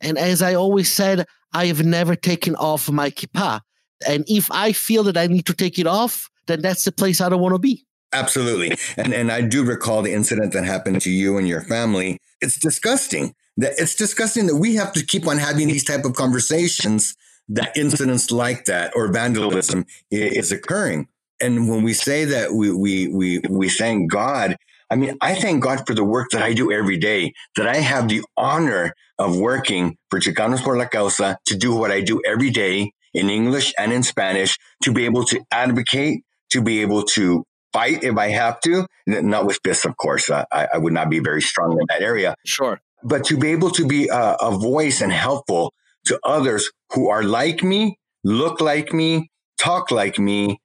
And 0.00 0.18
as 0.18 0.42
I 0.42 0.54
always 0.54 0.90
said, 0.90 1.26
I 1.52 1.66
have 1.66 1.84
never 1.84 2.16
taken 2.16 2.56
off 2.56 2.90
my 2.90 3.10
kippah. 3.10 3.60
And 4.06 4.24
if 4.28 4.50
I 4.50 4.72
feel 4.72 5.04
that 5.04 5.16
I 5.16 5.26
need 5.26 5.46
to 5.46 5.54
take 5.54 5.78
it 5.78 5.86
off, 5.86 6.28
then 6.46 6.60
that's 6.60 6.84
the 6.84 6.92
place 6.92 7.20
I 7.20 7.28
don't 7.28 7.40
want 7.40 7.54
to 7.54 7.58
be. 7.58 7.84
Absolutely. 8.12 8.76
And 8.96 9.12
and 9.12 9.30
I 9.30 9.42
do 9.42 9.64
recall 9.64 10.02
the 10.02 10.12
incident 10.12 10.52
that 10.52 10.64
happened 10.64 11.02
to 11.02 11.10
you 11.10 11.36
and 11.36 11.46
your 11.46 11.60
family. 11.60 12.18
It's 12.40 12.58
disgusting. 12.58 13.34
That 13.56 13.74
it's 13.76 13.94
disgusting 13.94 14.46
that 14.46 14.56
we 14.56 14.76
have 14.76 14.92
to 14.94 15.04
keep 15.04 15.26
on 15.26 15.36
having 15.36 15.68
these 15.68 15.84
type 15.84 16.04
of 16.04 16.14
conversations 16.14 17.14
that 17.48 17.76
incidents 17.76 18.30
like 18.30 18.66
that 18.66 18.92
or 18.94 19.12
vandalism 19.12 19.86
is 20.10 20.52
occurring. 20.52 21.08
And 21.40 21.68
when 21.68 21.82
we 21.82 21.92
say 21.92 22.24
that 22.24 22.52
we 22.52 22.72
we 22.72 23.08
we 23.08 23.40
we 23.48 23.68
thank 23.68 24.10
God, 24.10 24.56
I 24.90 24.96
mean, 24.96 25.16
I 25.20 25.34
thank 25.34 25.62
God 25.62 25.86
for 25.86 25.94
the 25.94 26.04
work 26.04 26.30
that 26.30 26.42
I 26.42 26.54
do 26.54 26.72
every 26.72 26.96
day, 26.96 27.32
that 27.56 27.68
I 27.68 27.76
have 27.76 28.08
the 28.08 28.22
honor 28.36 28.94
of 29.18 29.38
working 29.38 29.96
for 30.10 30.20
Chicanos 30.20 30.62
por 30.62 30.76
la 30.76 30.86
Causa 30.86 31.38
to 31.46 31.56
do 31.56 31.74
what 31.74 31.90
I 31.90 32.00
do 32.00 32.22
every 32.26 32.50
day 32.50 32.92
in 33.12 33.28
English 33.28 33.74
and 33.78 33.92
in 33.92 34.02
Spanish, 34.02 34.56
to 34.82 34.92
be 34.92 35.04
able 35.04 35.24
to 35.24 35.40
advocate, 35.50 36.22
to 36.50 36.62
be 36.62 36.80
able 36.80 37.02
to 37.02 37.44
fight 37.78 38.02
if 38.02 38.16
I 38.16 38.28
have 38.28 38.60
to, 38.60 38.86
not 39.06 39.46
with 39.46 39.58
fists, 39.64 39.84
of 39.84 39.96
course. 39.96 40.30
I, 40.30 40.44
I 40.52 40.78
would 40.78 40.92
not 40.92 41.08
be 41.10 41.20
very 41.20 41.42
strong 41.42 41.72
in 41.72 41.86
that 41.88 42.02
area. 42.02 42.34
Sure. 42.44 42.80
But 43.04 43.24
to 43.26 43.36
be 43.36 43.48
able 43.52 43.70
to 43.70 43.86
be 43.86 44.08
a, 44.08 44.36
a 44.40 44.50
voice 44.50 45.00
and 45.00 45.12
helpful 45.12 45.72
to 46.06 46.18
others 46.24 46.70
who 46.92 47.08
are 47.08 47.22
like 47.22 47.62
me, 47.62 47.98
look 48.24 48.60
like 48.60 48.92
me, 48.92 49.30
talk 49.58 49.90
like 49.90 50.18
me, 50.18 50.58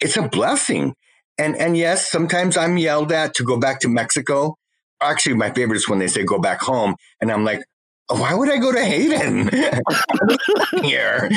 it's 0.00 0.16
a 0.16 0.28
blessing. 0.28 0.94
And 1.38 1.56
and 1.56 1.76
yes, 1.76 2.10
sometimes 2.10 2.56
I'm 2.56 2.76
yelled 2.76 3.12
at 3.12 3.34
to 3.36 3.44
go 3.44 3.56
back 3.56 3.80
to 3.80 3.88
Mexico. 3.88 4.56
Actually, 5.00 5.36
my 5.36 5.50
favorite 5.50 5.76
is 5.76 5.88
when 5.88 5.98
they 5.98 6.08
say 6.08 6.24
go 6.24 6.38
back 6.38 6.60
home, 6.60 6.96
and 7.20 7.32
I'm 7.32 7.44
like, 7.44 7.62
why 8.10 8.34
would 8.34 8.50
I 8.50 8.58
go 8.58 8.72
to 8.72 8.84
Hayden 8.84 9.48
here? 10.82 11.28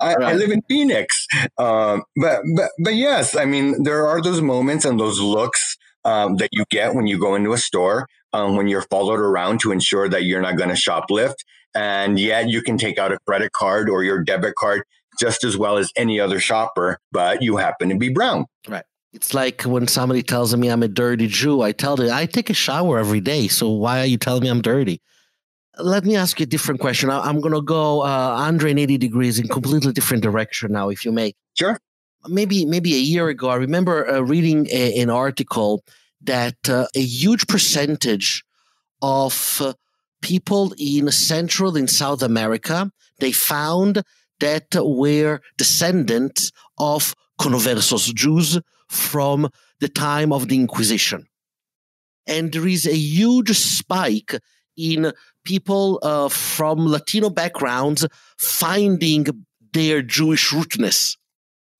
I, 0.00 0.14
right. 0.14 0.22
I, 0.22 0.32
live 0.34 0.50
in 0.50 0.62
Phoenix. 0.62 1.26
Um, 1.58 2.02
but 2.16 2.42
but 2.56 2.70
but 2.78 2.94
yes, 2.94 3.36
I 3.36 3.44
mean 3.44 3.82
there 3.82 4.06
are 4.06 4.20
those 4.20 4.40
moments 4.40 4.84
and 4.84 4.98
those 4.98 5.20
looks 5.20 5.76
um, 6.04 6.36
that 6.36 6.50
you 6.52 6.64
get 6.70 6.94
when 6.94 7.06
you 7.06 7.18
go 7.18 7.34
into 7.34 7.52
a 7.52 7.58
store 7.58 8.08
um, 8.32 8.56
when 8.56 8.68
you're 8.68 8.82
followed 8.82 9.20
around 9.20 9.60
to 9.60 9.72
ensure 9.72 10.08
that 10.08 10.24
you're 10.24 10.42
not 10.42 10.56
going 10.56 10.70
to 10.70 10.74
shoplift, 10.74 11.36
and 11.74 12.18
yet 12.18 12.48
you 12.48 12.62
can 12.62 12.78
take 12.78 12.98
out 12.98 13.12
a 13.12 13.18
credit 13.26 13.52
card 13.52 13.88
or 13.88 14.02
your 14.02 14.22
debit 14.22 14.54
card 14.56 14.82
just 15.18 15.44
as 15.44 15.56
well 15.56 15.78
as 15.78 15.92
any 15.96 16.20
other 16.20 16.38
shopper, 16.38 16.98
but 17.10 17.42
you 17.42 17.56
happen 17.56 17.88
to 17.88 17.96
be 17.96 18.08
brown. 18.08 18.46
Right. 18.68 18.84
It's 19.12 19.34
like 19.34 19.62
when 19.62 19.88
somebody 19.88 20.22
tells 20.22 20.54
me 20.54 20.68
I'm 20.68 20.82
a 20.82 20.88
dirty 20.88 21.26
Jew, 21.26 21.62
I 21.62 21.72
tell 21.72 21.96
them 21.96 22.10
I 22.12 22.26
take 22.26 22.50
a 22.50 22.54
shower 22.54 22.98
every 22.98 23.20
day. 23.20 23.48
So 23.48 23.68
why 23.68 24.00
are 24.00 24.06
you 24.06 24.18
telling 24.18 24.42
me 24.42 24.48
I'm 24.48 24.62
dirty? 24.62 25.00
Let 25.78 26.04
me 26.04 26.16
ask 26.16 26.40
you 26.40 26.44
a 26.44 26.46
different 26.46 26.80
question. 26.80 27.10
I'm 27.10 27.40
going 27.40 27.54
to 27.54 27.62
go 27.62 28.02
uh, 28.02 28.34
180 28.34 28.98
degrees 28.98 29.38
in 29.38 29.48
completely 29.48 29.92
different 29.92 30.22
direction 30.22 30.72
now, 30.72 30.88
if 30.88 31.04
you 31.04 31.12
may. 31.12 31.34
Sure. 31.56 31.78
Maybe 32.26 32.66
maybe 32.66 32.94
a 32.94 32.98
year 32.98 33.28
ago, 33.28 33.48
I 33.48 33.54
remember 33.54 34.08
uh, 34.08 34.20
reading 34.20 34.66
a, 34.72 35.00
an 35.00 35.08
article 35.08 35.84
that 36.22 36.68
uh, 36.68 36.86
a 36.96 37.00
huge 37.00 37.46
percentage 37.46 38.44
of 39.00 39.58
uh, 39.60 39.74
people 40.20 40.74
in 40.78 41.10
Central 41.12 41.76
and 41.76 41.88
South 41.88 42.22
America 42.22 42.90
they 43.18 43.32
found 43.32 44.02
that 44.40 44.66
were 44.74 45.40
descendants 45.56 46.52
of 46.78 47.14
conversos 47.40 48.14
Jews 48.14 48.58
from 48.88 49.48
the 49.80 49.88
time 49.88 50.32
of 50.32 50.48
the 50.48 50.56
Inquisition. 50.56 51.26
And 52.26 52.52
there 52.52 52.66
is 52.66 52.86
a 52.86 52.96
huge 52.96 53.56
spike 53.56 54.34
in 54.76 55.12
people 55.48 55.98
uh, 56.02 56.28
from 56.28 56.86
Latino 56.86 57.30
backgrounds 57.30 58.06
finding 58.36 59.26
their 59.72 60.02
Jewish 60.02 60.52
rootness. 60.52 61.16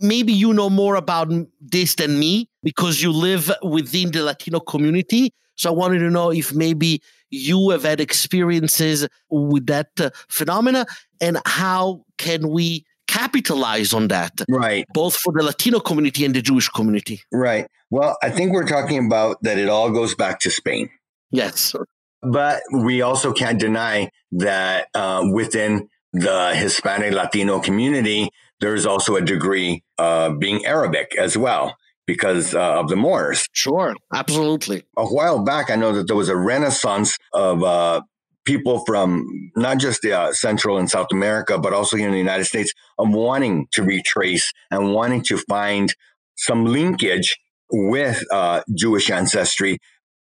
Maybe 0.00 0.32
you 0.32 0.54
know 0.54 0.70
more 0.70 0.94
about 0.94 1.30
this 1.60 1.96
than 1.96 2.18
me 2.18 2.48
because 2.62 3.02
you 3.02 3.12
live 3.12 3.52
within 3.62 4.10
the 4.10 4.22
Latino 4.22 4.58
community. 4.58 5.34
So 5.56 5.68
I 5.70 5.74
wanted 5.74 5.98
to 5.98 6.08
know 6.08 6.30
if 6.30 6.54
maybe 6.54 7.02
you 7.28 7.68
have 7.70 7.82
had 7.82 8.00
experiences 8.00 9.06
with 9.28 9.66
that 9.66 9.90
uh, 10.00 10.10
phenomena 10.30 10.86
and 11.20 11.38
how 11.44 12.04
can 12.16 12.48
we 12.48 12.86
capitalize 13.06 13.92
on 13.92 14.08
that. 14.08 14.32
Right. 14.48 14.86
Both 14.94 15.16
for 15.16 15.34
the 15.36 15.42
Latino 15.42 15.80
community 15.80 16.24
and 16.24 16.34
the 16.34 16.40
Jewish 16.40 16.70
community. 16.70 17.20
Right. 17.32 17.66
Well, 17.90 18.16
I 18.22 18.30
think 18.30 18.52
we're 18.52 18.66
talking 18.66 19.04
about 19.04 19.42
that 19.42 19.58
it 19.58 19.68
all 19.68 19.90
goes 19.90 20.14
back 20.14 20.40
to 20.40 20.50
Spain. 20.50 20.88
Yes. 21.30 21.74
But 22.22 22.62
we 22.72 23.02
also 23.02 23.32
can't 23.32 23.60
deny 23.60 24.10
that 24.32 24.88
uh, 24.94 25.24
within 25.32 25.88
the 26.12 26.54
Hispanic 26.54 27.12
Latino 27.12 27.60
community, 27.60 28.30
there's 28.60 28.86
also 28.86 29.16
a 29.16 29.20
degree 29.20 29.84
of 29.98 30.38
being 30.38 30.66
Arabic 30.66 31.14
as 31.16 31.36
well 31.38 31.76
because 32.06 32.54
uh, 32.54 32.80
of 32.80 32.88
the 32.88 32.96
Moors. 32.96 33.46
Sure, 33.52 33.94
absolutely. 34.12 34.82
A 34.96 35.06
while 35.06 35.44
back, 35.44 35.70
I 35.70 35.76
know 35.76 35.92
that 35.92 36.06
there 36.06 36.16
was 36.16 36.30
a 36.30 36.36
renaissance 36.36 37.16
of 37.34 37.62
uh, 37.62 38.00
people 38.44 38.82
from 38.86 39.50
not 39.56 39.78
just 39.78 40.04
uh, 40.06 40.32
Central 40.32 40.78
and 40.78 40.90
South 40.90 41.08
America, 41.12 41.58
but 41.58 41.74
also 41.74 41.98
here 41.98 42.06
in 42.06 42.12
the 42.12 42.18
United 42.18 42.46
States 42.46 42.72
of 42.96 43.10
wanting 43.10 43.68
to 43.72 43.82
retrace 43.82 44.50
and 44.70 44.94
wanting 44.94 45.22
to 45.24 45.36
find 45.36 45.94
some 46.36 46.64
linkage 46.64 47.36
with 47.70 48.24
uh, 48.32 48.62
Jewish 48.74 49.10
ancestry. 49.10 49.78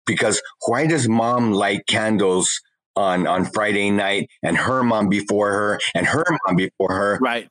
Because 0.07 0.41
why 0.67 0.87
does 0.87 1.09
mom 1.09 1.53
light 1.53 1.87
candles 1.89 2.61
on, 2.95 3.27
on 3.27 3.45
Friday 3.45 3.91
night 3.91 4.29
and 4.43 4.57
her 4.57 4.83
mom 4.83 5.09
before 5.09 5.53
her 5.53 5.81
and 5.95 6.07
her 6.07 6.25
mom 6.47 6.57
before 6.57 6.93
her? 6.93 7.19
Right. 7.21 7.49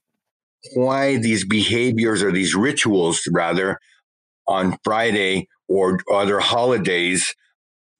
Why 0.74 1.18
these 1.18 1.46
behaviors 1.46 2.24
or 2.24 2.32
these 2.32 2.56
rituals, 2.56 3.22
rather, 3.32 3.80
on 4.48 4.78
Friday 4.84 5.48
or 5.68 6.00
other 6.12 6.40
holidays 6.40 7.34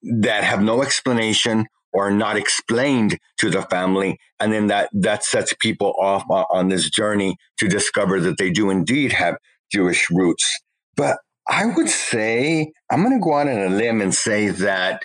that 0.02 0.44
have 0.44 0.62
no 0.62 0.82
explanation 0.82 1.66
or 1.94 2.12
not 2.12 2.36
explained 2.36 3.18
to 3.38 3.50
the 3.50 3.62
family. 3.64 4.18
And 4.40 4.52
then 4.52 4.68
that, 4.68 4.90
that 4.94 5.24
sets 5.24 5.54
people 5.60 5.94
off 6.00 6.24
uh, 6.30 6.44
on 6.52 6.68
this 6.68 6.90
journey 6.90 7.38
to 7.60 7.68
discover 7.68 8.20
that 8.20 8.38
they 8.38 8.52
do 8.52 8.70
indeed 8.70 9.14
have 9.14 9.38
Jewish 9.72 10.10
roots. 10.12 10.60
But 10.98 11.18
I 11.48 11.66
would 11.66 11.90
say, 11.90 12.72
I'm 12.90 13.04
going 13.04 13.14
to 13.14 13.24
go 13.24 13.36
out 13.36 13.48
on 13.48 13.58
a 13.60 13.70
limb 13.70 14.02
and 14.02 14.14
say 14.14 14.50
that 14.50 15.04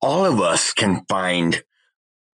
all 0.00 0.24
of 0.24 0.40
us 0.40 0.72
can 0.72 1.04
find 1.08 1.62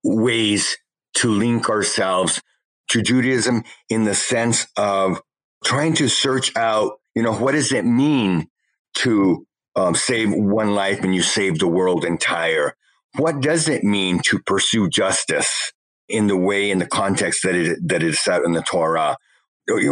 ways 0.03 0.77
to 1.15 1.29
link 1.29 1.69
ourselves 1.69 2.41
to 2.89 3.01
Judaism 3.01 3.63
in 3.89 4.03
the 4.03 4.15
sense 4.15 4.67
of 4.77 5.21
trying 5.63 5.93
to 5.93 6.09
search 6.09 6.55
out, 6.55 6.99
you 7.15 7.23
know, 7.23 7.33
what 7.33 7.53
does 7.53 7.71
it 7.71 7.85
mean 7.85 8.47
to 8.95 9.45
um, 9.75 9.95
save 9.95 10.33
one 10.33 10.75
life 10.75 11.01
and 11.01 11.15
you 11.15 11.21
save 11.21 11.59
the 11.59 11.67
world 11.67 12.03
entire? 12.03 12.75
What 13.17 13.41
does 13.41 13.67
it 13.67 13.83
mean 13.83 14.19
to 14.25 14.39
pursue 14.39 14.89
justice 14.89 15.71
in 16.09 16.27
the 16.27 16.37
way, 16.37 16.69
in 16.69 16.79
the 16.79 16.85
context 16.85 17.43
that 17.43 17.55
it, 17.55 17.79
that 17.87 18.03
is 18.03 18.19
set 18.19 18.43
in 18.43 18.51
the 18.51 18.61
Torah? 18.61 19.17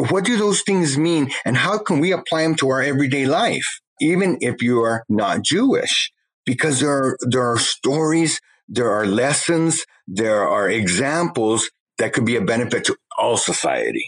What 0.10 0.26
do 0.26 0.38
those 0.38 0.62
things 0.62 0.98
mean? 0.98 1.32
And 1.46 1.58
how 1.58 1.78
can 1.78 2.00
we 2.00 2.12
apply 2.12 2.44
them 2.44 2.56
to 2.56 2.70
our 2.70 2.82
everyday 2.82 3.26
life, 3.26 3.80
even 4.00 4.38
if 4.42 4.62
you 4.62 4.82
are 4.82 5.04
not 5.10 5.42
Jewish? 5.44 6.12
Because 6.46 6.80
there 6.80 6.92
are, 6.92 7.18
there 7.22 7.48
are 7.48 7.60
stories, 7.60 8.40
there 8.68 8.92
are 8.92 9.06
lessons, 9.06 9.86
there 10.08 10.48
are 10.48 10.70
examples 10.70 11.70
that 11.98 12.14
could 12.14 12.26
be 12.26 12.36
a 12.36 12.42
benefit 12.42 12.86
to 12.86 12.96
all 13.18 13.38
society. 13.38 14.06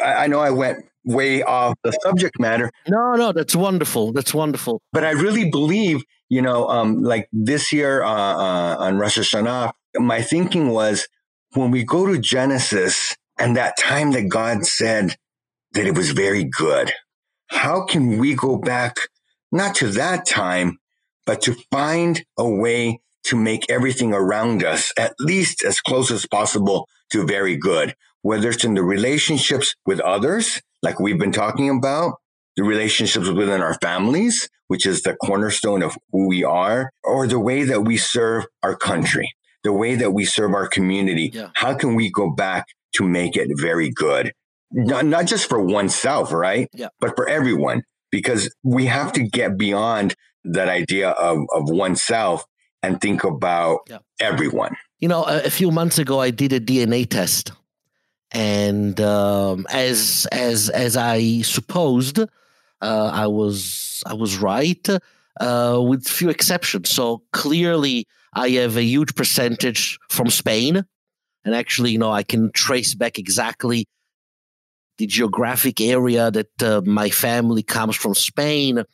I, 0.00 0.24
I 0.24 0.26
know 0.26 0.40
I 0.40 0.50
went 0.50 0.84
way 1.04 1.42
off 1.42 1.74
the 1.82 1.92
subject 2.02 2.38
matter. 2.38 2.70
No, 2.88 3.14
no, 3.14 3.32
that's 3.32 3.56
wonderful. 3.56 4.12
That's 4.12 4.32
wonderful. 4.32 4.80
But 4.92 5.04
I 5.04 5.10
really 5.10 5.50
believe, 5.50 6.04
you 6.28 6.42
know, 6.42 6.68
um, 6.68 7.02
like 7.02 7.28
this 7.32 7.72
year 7.72 8.02
uh, 8.02 8.08
uh, 8.08 8.76
on 8.78 8.98
Rosh 8.98 9.18
Hashanah, 9.18 9.72
my 9.96 10.22
thinking 10.22 10.68
was 10.68 11.08
when 11.54 11.70
we 11.70 11.84
go 11.84 12.06
to 12.06 12.18
Genesis 12.18 13.16
and 13.38 13.56
that 13.56 13.76
time 13.78 14.12
that 14.12 14.28
God 14.28 14.66
said 14.66 15.16
that 15.72 15.86
it 15.86 15.96
was 15.96 16.10
very 16.10 16.44
good. 16.44 16.92
How 17.46 17.84
can 17.84 18.18
we 18.18 18.34
go 18.34 18.56
back, 18.56 18.96
not 19.50 19.74
to 19.76 19.88
that 19.90 20.26
time, 20.26 20.78
but 21.26 21.42
to 21.42 21.54
find 21.70 22.24
a 22.38 22.48
way 22.48 23.00
to 23.24 23.36
make 23.36 23.70
everything 23.70 24.12
around 24.12 24.64
us 24.64 24.92
at 24.98 25.14
least 25.20 25.64
as 25.64 25.80
close 25.80 26.10
as 26.10 26.26
possible 26.26 26.88
to 27.12 27.26
very 27.26 27.56
good, 27.56 27.94
whether 28.22 28.50
it's 28.50 28.64
in 28.64 28.74
the 28.74 28.82
relationships 28.82 29.74
with 29.86 30.00
others, 30.00 30.60
like 30.82 30.98
we've 30.98 31.18
been 31.18 31.32
talking 31.32 31.70
about, 31.70 32.14
the 32.56 32.64
relationships 32.64 33.28
within 33.28 33.62
our 33.62 33.74
families, 33.74 34.48
which 34.68 34.86
is 34.86 35.02
the 35.02 35.14
cornerstone 35.14 35.82
of 35.82 35.96
who 36.10 36.26
we 36.26 36.44
are, 36.44 36.90
or 37.04 37.26
the 37.26 37.38
way 37.38 37.64
that 37.64 37.82
we 37.82 37.96
serve 37.96 38.46
our 38.62 38.74
country, 38.74 39.32
the 39.62 39.72
way 39.72 39.94
that 39.94 40.12
we 40.12 40.24
serve 40.24 40.52
our 40.52 40.66
community. 40.66 41.30
Yeah. 41.32 41.50
How 41.54 41.74
can 41.74 41.94
we 41.94 42.10
go 42.10 42.30
back 42.30 42.66
to 42.94 43.08
make 43.08 43.36
it 43.36 43.50
very 43.54 43.90
good. 43.90 44.32
Not, 44.70 45.04
not 45.04 45.26
just 45.26 45.48
for 45.48 45.62
oneself, 45.62 46.32
right? 46.32 46.68
Yeah. 46.72 46.88
But 47.00 47.14
for 47.16 47.28
everyone, 47.28 47.82
because 48.10 48.54
we 48.62 48.86
have 48.86 49.12
to 49.12 49.22
get 49.22 49.58
beyond 49.58 50.14
that 50.44 50.68
idea 50.68 51.10
of, 51.10 51.38
of 51.52 51.70
oneself 51.70 52.44
and 52.82 53.00
think 53.00 53.24
about 53.24 53.80
yeah. 53.88 53.98
everyone. 54.20 54.76
You 54.98 55.08
know, 55.08 55.24
a, 55.24 55.44
a, 55.44 55.50
few 55.50 55.70
months 55.70 55.98
ago, 55.98 56.20
I 56.20 56.30
did 56.30 56.52
a 56.52 56.60
DNA 56.60 57.08
test. 57.08 57.52
And 58.32 59.00
um, 59.00 59.66
as 59.70 60.26
as 60.32 60.70
as 60.70 60.96
I 60.96 61.42
supposed, 61.42 62.18
uh, 62.18 62.26
I 62.80 63.26
was 63.26 64.02
I 64.06 64.14
was 64.14 64.38
right, 64.38 64.88
uh, 65.40 65.80
with 65.82 66.08
few 66.08 66.30
exceptions. 66.30 66.88
So 66.88 67.22
clearly, 67.32 68.06
I 68.32 68.48
have 68.50 68.76
a 68.76 68.82
huge 68.82 69.14
percentage 69.14 69.98
from 70.08 70.30
Spain, 70.30 70.84
and 71.44 71.54
actually, 71.54 71.90
you 71.90 71.98
know, 71.98 72.12
I 72.12 72.22
can 72.22 72.50
trace 72.52 72.94
back 72.94 73.18
exactly 73.18 73.86
the 74.98 75.06
geographic 75.06 75.80
area 75.80 76.30
that 76.30 76.62
uh, 76.62 76.82
my 76.84 77.10
family 77.10 77.62
comes 77.62 77.96
from 77.96 78.14
Spain. 78.14 78.84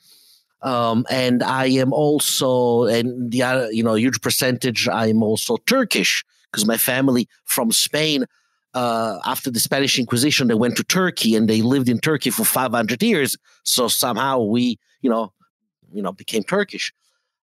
Um, 0.62 1.06
and 1.10 1.42
I 1.42 1.66
am 1.66 1.92
also, 1.92 2.84
and 2.84 3.30
the 3.30 3.42
other, 3.42 3.70
you 3.72 3.82
know, 3.82 3.94
huge 3.94 4.20
percentage, 4.20 4.88
I 4.88 5.08
am 5.08 5.22
also 5.22 5.56
Turkish 5.66 6.24
because 6.50 6.66
my 6.66 6.76
family 6.76 7.28
from 7.44 7.70
Spain, 7.70 8.24
uh, 8.74 9.18
after 9.24 9.50
the 9.50 9.60
Spanish 9.60 9.98
Inquisition, 9.98 10.48
they 10.48 10.54
went 10.54 10.76
to 10.76 10.84
Turkey 10.84 11.36
and 11.36 11.48
they 11.48 11.62
lived 11.62 11.88
in 11.88 11.98
Turkey 11.98 12.30
for 12.30 12.44
500 12.44 13.02
years. 13.02 13.36
So 13.64 13.88
somehow 13.88 14.40
we, 14.40 14.78
you 15.00 15.10
know, 15.10 15.32
you 15.92 16.02
know, 16.02 16.12
became 16.12 16.42
Turkish. 16.42 16.92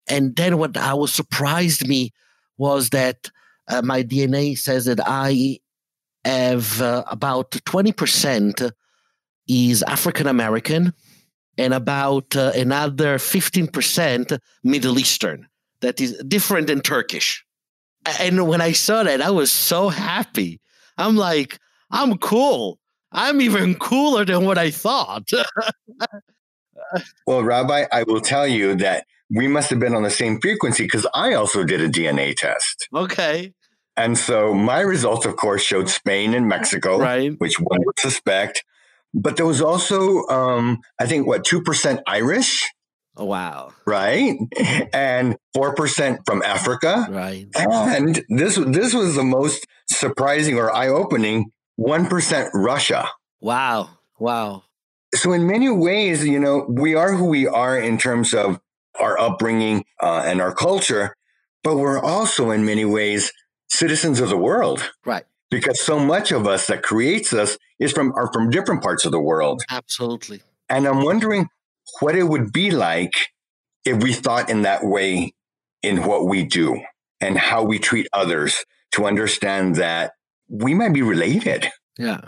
And 0.07 0.35
then 0.35 0.57
what 0.57 0.75
I 0.77 0.93
was 0.93 1.13
surprised 1.13 1.87
me 1.87 2.11
was 2.57 2.89
that 2.89 3.29
uh, 3.71 3.81
my 3.81 4.03
DNA 4.03 4.57
says 4.57 4.85
that 4.85 4.99
I 5.05 5.59
have 6.25 6.81
uh, 6.81 7.03
about 7.07 7.51
20% 7.51 8.71
is 9.47 9.83
African 9.83 10.27
American 10.27 10.93
and 11.57 11.73
about 11.73 12.35
uh, 12.35 12.51
another 12.55 13.17
15% 13.17 14.39
Middle 14.63 14.99
Eastern. 14.99 15.47
That 15.81 15.99
is 15.99 16.15
different 16.27 16.67
than 16.67 16.81
Turkish. 16.81 17.43
And 18.19 18.47
when 18.47 18.61
I 18.61 18.71
saw 18.71 19.03
that, 19.03 19.21
I 19.21 19.31
was 19.31 19.51
so 19.51 19.89
happy. 19.89 20.59
I'm 20.97 21.15
like, 21.15 21.57
I'm 21.89 22.17
cool. 22.17 22.79
I'm 23.11 23.41
even 23.41 23.75
cooler 23.75 24.23
than 24.23 24.45
what 24.45 24.57
I 24.57 24.71
thought. 24.71 25.29
well, 27.27 27.43
Rabbi, 27.43 27.85
I 27.91 28.03
will 28.03 28.21
tell 28.21 28.47
you 28.47 28.75
that 28.75 29.05
we 29.29 29.47
must 29.47 29.69
have 29.69 29.79
been 29.79 29.95
on 29.95 30.03
the 30.03 30.09
same 30.09 30.39
frequency 30.39 30.83
because 30.83 31.07
I 31.13 31.33
also 31.33 31.63
did 31.63 31.81
a 31.81 31.89
DNA 31.89 32.35
test. 32.35 32.87
Okay. 32.93 33.53
And 33.97 34.17
so 34.17 34.53
my 34.53 34.81
results, 34.81 35.25
of 35.25 35.35
course, 35.35 35.61
showed 35.61 35.89
Spain 35.89 36.33
and 36.33 36.47
Mexico, 36.47 36.97
right. 36.97 37.33
which 37.39 37.59
one 37.59 37.79
would 37.85 37.99
suspect. 37.99 38.63
But 39.13 39.35
there 39.35 39.45
was 39.45 39.61
also, 39.61 40.25
um, 40.27 40.79
I 40.99 41.05
think, 41.05 41.27
what, 41.27 41.43
2% 41.43 42.01
Irish? 42.07 42.69
Oh, 43.17 43.25
wow. 43.25 43.73
Right. 43.85 44.37
And 44.93 45.35
4% 45.55 46.19
from 46.25 46.41
Africa. 46.43 47.07
Right. 47.09 47.47
And 47.55 48.23
this, 48.29 48.55
this 48.55 48.93
was 48.93 49.15
the 49.15 49.23
most 49.23 49.67
surprising 49.89 50.57
or 50.57 50.73
eye 50.73 50.87
opening 50.87 51.51
1% 51.79 52.49
Russia. 52.53 53.09
Wow. 53.41 53.89
Wow. 54.19 54.63
So, 55.13 55.33
in 55.33 55.45
many 55.45 55.69
ways, 55.69 56.25
you 56.25 56.39
know, 56.39 56.65
we 56.69 56.95
are 56.95 57.13
who 57.13 57.25
we 57.25 57.45
are 57.45 57.77
in 57.77 57.97
terms 57.97 58.33
of 58.33 58.61
our 58.97 59.19
upbringing 59.19 59.83
uh, 59.99 60.23
and 60.25 60.39
our 60.39 60.53
culture, 60.53 61.15
but 61.63 61.75
we're 61.75 61.99
also, 61.99 62.51
in 62.51 62.65
many 62.65 62.85
ways, 62.85 63.31
citizens 63.71 64.19
of 64.19 64.29
the 64.29 64.37
world. 64.37 64.91
Right. 65.05 65.23
Because 65.49 65.81
so 65.81 65.99
much 65.99 66.31
of 66.31 66.47
us 66.47 66.67
that 66.67 66.83
creates 66.83 67.33
us 67.33 67.57
is 67.79 67.91
from 67.91 68.13
are 68.15 68.31
from 68.31 68.49
different 68.49 68.81
parts 68.83 69.05
of 69.05 69.11
the 69.11 69.19
world. 69.19 69.63
Absolutely. 69.69 70.41
And 70.69 70.87
I'm 70.87 71.03
wondering 71.03 71.47
what 71.99 72.15
it 72.15 72.23
would 72.23 72.53
be 72.53 72.71
like 72.71 73.13
if 73.83 74.01
we 74.01 74.13
thought 74.13 74.49
in 74.49 74.61
that 74.61 74.83
way 74.83 75.33
in 75.83 76.05
what 76.05 76.27
we 76.27 76.45
do 76.45 76.81
and 77.19 77.37
how 77.37 77.63
we 77.63 77.79
treat 77.79 78.07
others 78.13 78.63
to 78.91 79.05
understand 79.05 79.75
that 79.75 80.13
we 80.47 80.73
might 80.73 80.93
be 80.93 81.01
related. 81.01 81.69
Yeah. 81.97 82.21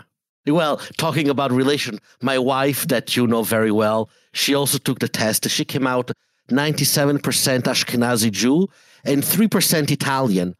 Well, 0.46 0.76
talking 0.98 1.28
about 1.28 1.52
relation, 1.52 1.98
my 2.20 2.38
wife 2.38 2.88
that 2.88 3.16
you 3.16 3.26
know 3.26 3.42
very 3.42 3.70
well, 3.70 4.10
she 4.34 4.54
also 4.54 4.78
took 4.78 4.98
the 4.98 5.08
test. 5.08 5.48
She 5.48 5.64
came 5.64 5.86
out 5.86 6.10
97% 6.50 7.20
Ashkenazi 7.20 8.30
Jew 8.30 8.68
and 9.04 9.22
3% 9.22 9.90
Italian 9.90 10.54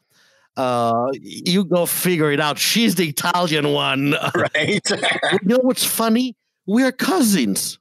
uh, 0.57 1.11
you 1.21 1.65
go 1.65 1.85
figure 1.85 2.31
it 2.31 2.39
out. 2.39 2.57
She's 2.57 2.95
the 2.95 3.09
Italian 3.09 3.71
one. 3.73 4.15
Right. 4.35 4.81
you 5.31 5.39
know 5.43 5.59
what's 5.61 5.83
funny? 5.83 6.35
We're 6.65 6.91
cousins, 6.91 7.79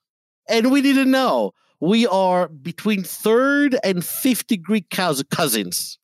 and 0.48 0.70
we 0.70 0.82
didn't 0.82 1.10
know. 1.10 1.52
We 1.80 2.06
are 2.06 2.48
between 2.48 3.02
third 3.02 3.76
and 3.82 4.04
fifth 4.04 4.46
degree 4.46 4.82
cousins. 4.90 5.98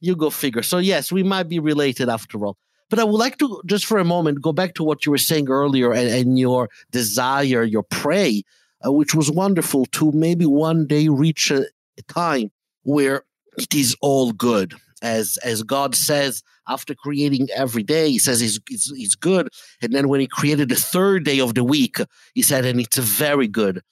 You 0.00 0.16
go 0.16 0.30
figure. 0.30 0.62
So, 0.62 0.78
yes, 0.78 1.10
we 1.10 1.22
might 1.22 1.48
be 1.48 1.58
related 1.58 2.08
after 2.08 2.44
all. 2.44 2.56
But 2.90 2.98
I 2.98 3.04
would 3.04 3.18
like 3.18 3.38
to, 3.38 3.62
just 3.66 3.86
for 3.86 3.98
a 3.98 4.04
moment, 4.04 4.42
go 4.42 4.52
back 4.52 4.74
to 4.74 4.84
what 4.84 5.06
you 5.06 5.12
were 5.12 5.18
saying 5.18 5.48
earlier 5.48 5.92
and, 5.92 6.08
and 6.08 6.38
your 6.38 6.68
desire, 6.90 7.62
your 7.62 7.82
pray, 7.82 8.42
uh, 8.86 8.92
which 8.92 9.14
was 9.14 9.30
wonderful 9.30 9.86
to 9.86 10.12
maybe 10.12 10.44
one 10.44 10.86
day 10.86 11.08
reach 11.08 11.50
a, 11.50 11.64
a 11.98 12.02
time 12.08 12.50
where 12.82 13.24
it 13.56 13.74
is 13.74 13.96
all 14.00 14.32
good 14.32 14.74
as 15.02 15.38
as 15.44 15.62
God 15.62 15.94
says 15.94 16.42
after 16.68 16.94
creating 16.94 17.48
every 17.54 17.82
day, 17.82 18.10
he 18.10 18.18
says 18.18 18.40
he's, 18.40 18.60
he's, 18.68 18.92
he's 18.96 19.14
good. 19.14 19.48
And 19.80 19.92
then 19.92 20.08
when 20.08 20.20
he 20.20 20.26
created 20.26 20.68
the 20.68 20.76
third 20.76 21.24
day 21.24 21.40
of 21.40 21.54
the 21.54 21.64
week, 21.64 21.98
he 22.34 22.42
said, 22.42 22.64
and 22.64 22.80
it's 22.80 22.96
very 22.98 23.48
good. 23.48 23.82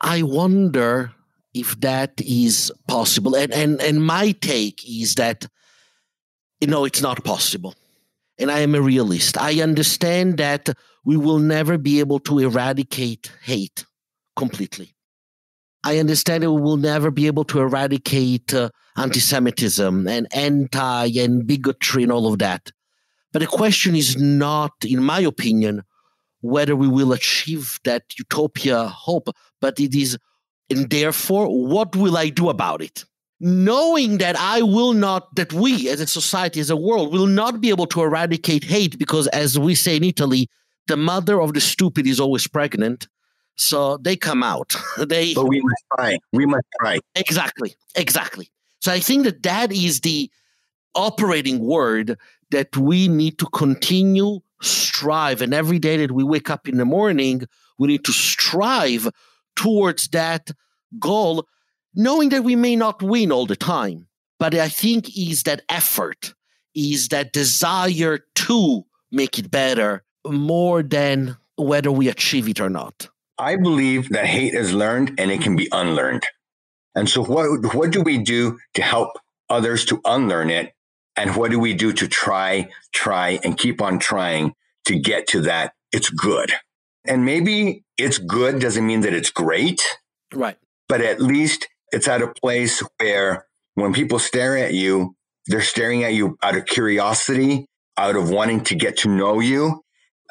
I 0.00 0.22
wonder 0.22 1.12
if 1.54 1.78
that 1.80 2.20
is 2.20 2.72
possible. 2.88 3.34
And, 3.34 3.52
and, 3.52 3.80
and 3.80 4.04
my 4.04 4.32
take 4.32 4.82
is 4.88 5.14
that, 5.16 5.46
you 6.60 6.68
know, 6.68 6.84
it's 6.84 7.02
not 7.02 7.24
possible. 7.24 7.74
And 8.38 8.50
I 8.50 8.60
am 8.60 8.74
a 8.74 8.80
realist. 8.80 9.38
I 9.38 9.62
understand 9.62 10.38
that 10.38 10.68
we 11.04 11.16
will 11.16 11.38
never 11.38 11.78
be 11.78 12.00
able 12.00 12.18
to 12.20 12.38
eradicate 12.40 13.32
hate 13.42 13.86
completely. 14.36 14.94
I 15.84 15.98
understand 15.98 16.42
that 16.42 16.52
we 16.52 16.60
will 16.60 16.76
never 16.76 17.10
be 17.10 17.26
able 17.26 17.44
to 17.44 17.60
eradicate 17.60 18.52
uh, 18.52 18.70
anti 18.96 19.20
Semitism 19.20 20.08
and 20.08 20.26
anti 20.34 21.06
and 21.18 21.46
bigotry 21.46 22.02
and 22.02 22.12
all 22.12 22.32
of 22.32 22.38
that. 22.38 22.72
But 23.32 23.40
the 23.40 23.46
question 23.46 23.94
is 23.94 24.16
not, 24.16 24.72
in 24.84 25.02
my 25.02 25.20
opinion, 25.20 25.82
whether 26.40 26.76
we 26.76 26.88
will 26.88 27.12
achieve 27.12 27.78
that 27.84 28.04
utopia 28.18 28.86
hope, 28.86 29.28
but 29.60 29.78
it 29.80 29.94
is, 29.94 30.16
and 30.70 30.88
therefore, 30.88 31.48
what 31.48 31.94
will 31.96 32.16
I 32.16 32.28
do 32.28 32.48
about 32.48 32.80
it? 32.82 33.04
Knowing 33.38 34.18
that 34.18 34.36
I 34.36 34.62
will 34.62 34.94
not, 34.94 35.34
that 35.36 35.52
we 35.52 35.88
as 35.90 36.00
a 36.00 36.06
society, 36.06 36.60
as 36.60 36.70
a 36.70 36.76
world, 36.76 37.12
will 37.12 37.26
not 37.26 37.60
be 37.60 37.68
able 37.68 37.86
to 37.88 38.02
eradicate 38.02 38.64
hate 38.64 38.98
because, 38.98 39.26
as 39.28 39.58
we 39.58 39.74
say 39.74 39.96
in 39.96 40.04
Italy, 40.04 40.48
the 40.86 40.96
mother 40.96 41.40
of 41.40 41.52
the 41.52 41.60
stupid 41.60 42.06
is 42.06 42.18
always 42.20 42.46
pregnant. 42.46 43.08
So 43.56 43.98
they 43.98 44.16
come 44.16 44.42
out. 44.42 44.74
they. 44.98 45.34
But 45.34 45.48
we 45.48 45.60
must 45.60 45.84
try. 45.94 46.18
We 46.32 46.46
must 46.46 46.66
try. 46.80 46.98
Exactly. 47.14 47.74
Exactly. 47.94 48.48
So 48.86 48.92
I 48.92 49.00
think 49.00 49.24
that 49.24 49.42
that 49.42 49.72
is 49.72 50.02
the 50.02 50.30
operating 50.94 51.58
word 51.58 52.16
that 52.52 52.76
we 52.76 53.08
need 53.08 53.36
to 53.40 53.46
continue 53.46 54.38
strive. 54.62 55.42
And 55.42 55.52
every 55.52 55.80
day 55.80 55.96
that 55.96 56.12
we 56.12 56.22
wake 56.22 56.50
up 56.50 56.68
in 56.68 56.76
the 56.76 56.84
morning 56.84 57.48
we 57.78 57.88
need 57.88 58.04
to 58.04 58.12
strive 58.12 59.08
towards 59.56 60.06
that 60.10 60.52
goal 61.00 61.48
knowing 61.96 62.28
that 62.28 62.44
we 62.44 62.54
may 62.54 62.76
not 62.76 63.02
win 63.02 63.32
all 63.32 63.44
the 63.44 63.56
time. 63.56 64.06
But 64.38 64.54
i 64.54 64.68
think 64.68 65.18
is 65.18 65.42
that 65.42 65.62
effort 65.68 66.32
is 66.76 67.08
that 67.08 67.32
desire 67.32 68.20
to 68.46 68.86
make 69.10 69.36
it 69.36 69.50
better 69.50 70.04
more 70.24 70.84
than 70.84 71.36
whether 71.56 71.90
we 71.90 72.06
achieve 72.08 72.48
it 72.48 72.60
or 72.60 72.70
not. 72.70 73.08
I 73.36 73.56
believe 73.56 74.10
that 74.10 74.26
hate 74.26 74.54
is 74.54 74.72
learned 74.72 75.18
and 75.18 75.32
it 75.32 75.40
can 75.40 75.56
be 75.56 75.68
unlearned 75.72 76.24
and 76.96 77.08
so, 77.08 77.22
what, 77.22 77.74
what 77.74 77.90
do 77.90 78.00
we 78.00 78.16
do 78.18 78.58
to 78.74 78.82
help 78.82 79.18
others 79.50 79.84
to 79.86 80.00
unlearn 80.04 80.48
it? 80.48 80.72
And 81.14 81.36
what 81.36 81.50
do 81.50 81.60
we 81.60 81.74
do 81.74 81.92
to 81.92 82.08
try, 82.08 82.70
try, 82.92 83.38
and 83.44 83.56
keep 83.56 83.80
on 83.82 83.98
trying 83.98 84.54
to 84.86 84.98
get 84.98 85.28
to 85.28 85.42
that? 85.42 85.74
It's 85.92 86.10
good. 86.10 86.52
And 87.06 87.24
maybe 87.24 87.84
it's 87.98 88.18
good 88.18 88.60
doesn't 88.60 88.86
mean 88.86 89.02
that 89.02 89.12
it's 89.12 89.30
great. 89.30 89.80
Right. 90.34 90.56
But 90.88 91.02
at 91.02 91.20
least 91.20 91.68
it's 91.92 92.08
at 92.08 92.22
a 92.22 92.32
place 92.32 92.82
where 92.98 93.46
when 93.74 93.92
people 93.92 94.18
stare 94.18 94.56
at 94.56 94.74
you, 94.74 95.14
they're 95.46 95.60
staring 95.60 96.02
at 96.02 96.14
you 96.14 96.36
out 96.42 96.56
of 96.56 96.64
curiosity, 96.64 97.66
out 97.96 98.16
of 98.16 98.30
wanting 98.30 98.64
to 98.64 98.74
get 98.74 98.98
to 98.98 99.08
know 99.08 99.40
you, 99.40 99.82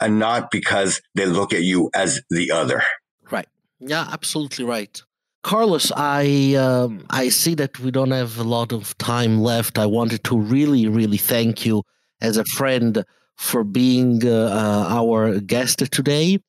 and 0.01 0.19
not 0.19 0.51
because 0.51 1.01
they 1.13 1.25
look 1.25 1.53
at 1.53 1.61
you 1.61 1.89
as 1.93 2.21
the 2.29 2.51
other. 2.51 2.81
Right. 3.29 3.47
Yeah, 3.79 4.07
absolutely 4.11 4.65
right. 4.65 5.01
Carlos, 5.45 5.91
I 5.95 6.55
um, 6.55 7.05
I 7.11 7.29
see 7.29 7.53
that 7.53 7.79
we 7.79 7.91
don't 7.91 8.09
have 8.09 8.39
a 8.39 8.43
lot 8.43 8.73
of 8.73 8.97
time 8.97 9.41
left. 9.41 9.77
I 9.77 9.85
wanted 9.85 10.23
to 10.23 10.39
really, 10.39 10.87
really 10.87 11.17
thank 11.17 11.67
you 11.67 11.83
as 12.19 12.37
a 12.37 12.45
friend 12.45 13.05
for 13.35 13.63
being 13.63 14.25
uh, 14.25 14.31
uh, 14.31 14.87
our 14.89 15.39
guest 15.39 15.83
today. 15.91 16.39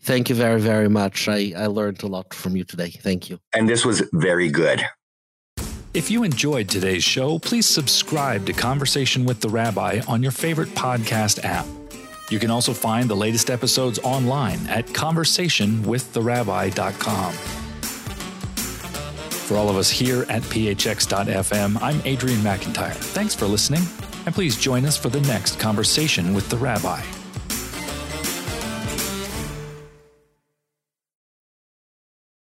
Thank 0.00 0.30
you 0.30 0.34
very, 0.34 0.58
very 0.58 0.88
much. 0.88 1.28
I, 1.28 1.52
I 1.54 1.66
learned 1.66 2.02
a 2.02 2.06
lot 2.06 2.32
from 2.32 2.56
you 2.56 2.64
today. 2.64 2.88
Thank 2.88 3.28
you. 3.28 3.38
And 3.52 3.68
this 3.68 3.84
was 3.84 4.02
very 4.14 4.48
good. 4.48 4.82
If 5.92 6.10
you 6.10 6.24
enjoyed 6.24 6.70
today's 6.70 7.04
show, 7.04 7.38
please 7.38 7.66
subscribe 7.66 8.46
to 8.46 8.54
Conversation 8.54 9.26
with 9.26 9.42
the 9.42 9.50
Rabbi 9.50 10.00
on 10.08 10.22
your 10.22 10.32
favorite 10.32 10.70
podcast 10.70 11.44
app. 11.44 11.66
You 12.30 12.38
can 12.38 12.50
also 12.50 12.72
find 12.72 13.10
the 13.10 13.16
latest 13.16 13.50
episodes 13.50 13.98
online 13.98 14.66
at 14.68 14.86
conversationwiththerabbi.com. 14.86 17.65
For 19.46 19.56
all 19.56 19.68
of 19.68 19.76
us 19.76 19.88
here 19.88 20.26
at 20.28 20.42
phx.fm, 20.42 21.80
I'm 21.80 22.02
Adrian 22.04 22.40
McIntyre. 22.40 22.92
Thanks 22.92 23.32
for 23.32 23.46
listening, 23.46 23.82
and 24.26 24.34
please 24.34 24.56
join 24.56 24.84
us 24.84 24.96
for 24.96 25.08
the 25.08 25.20
next 25.20 25.60
conversation 25.60 26.34
with 26.34 26.48
the 26.48 26.56
rabbi. 26.56 27.00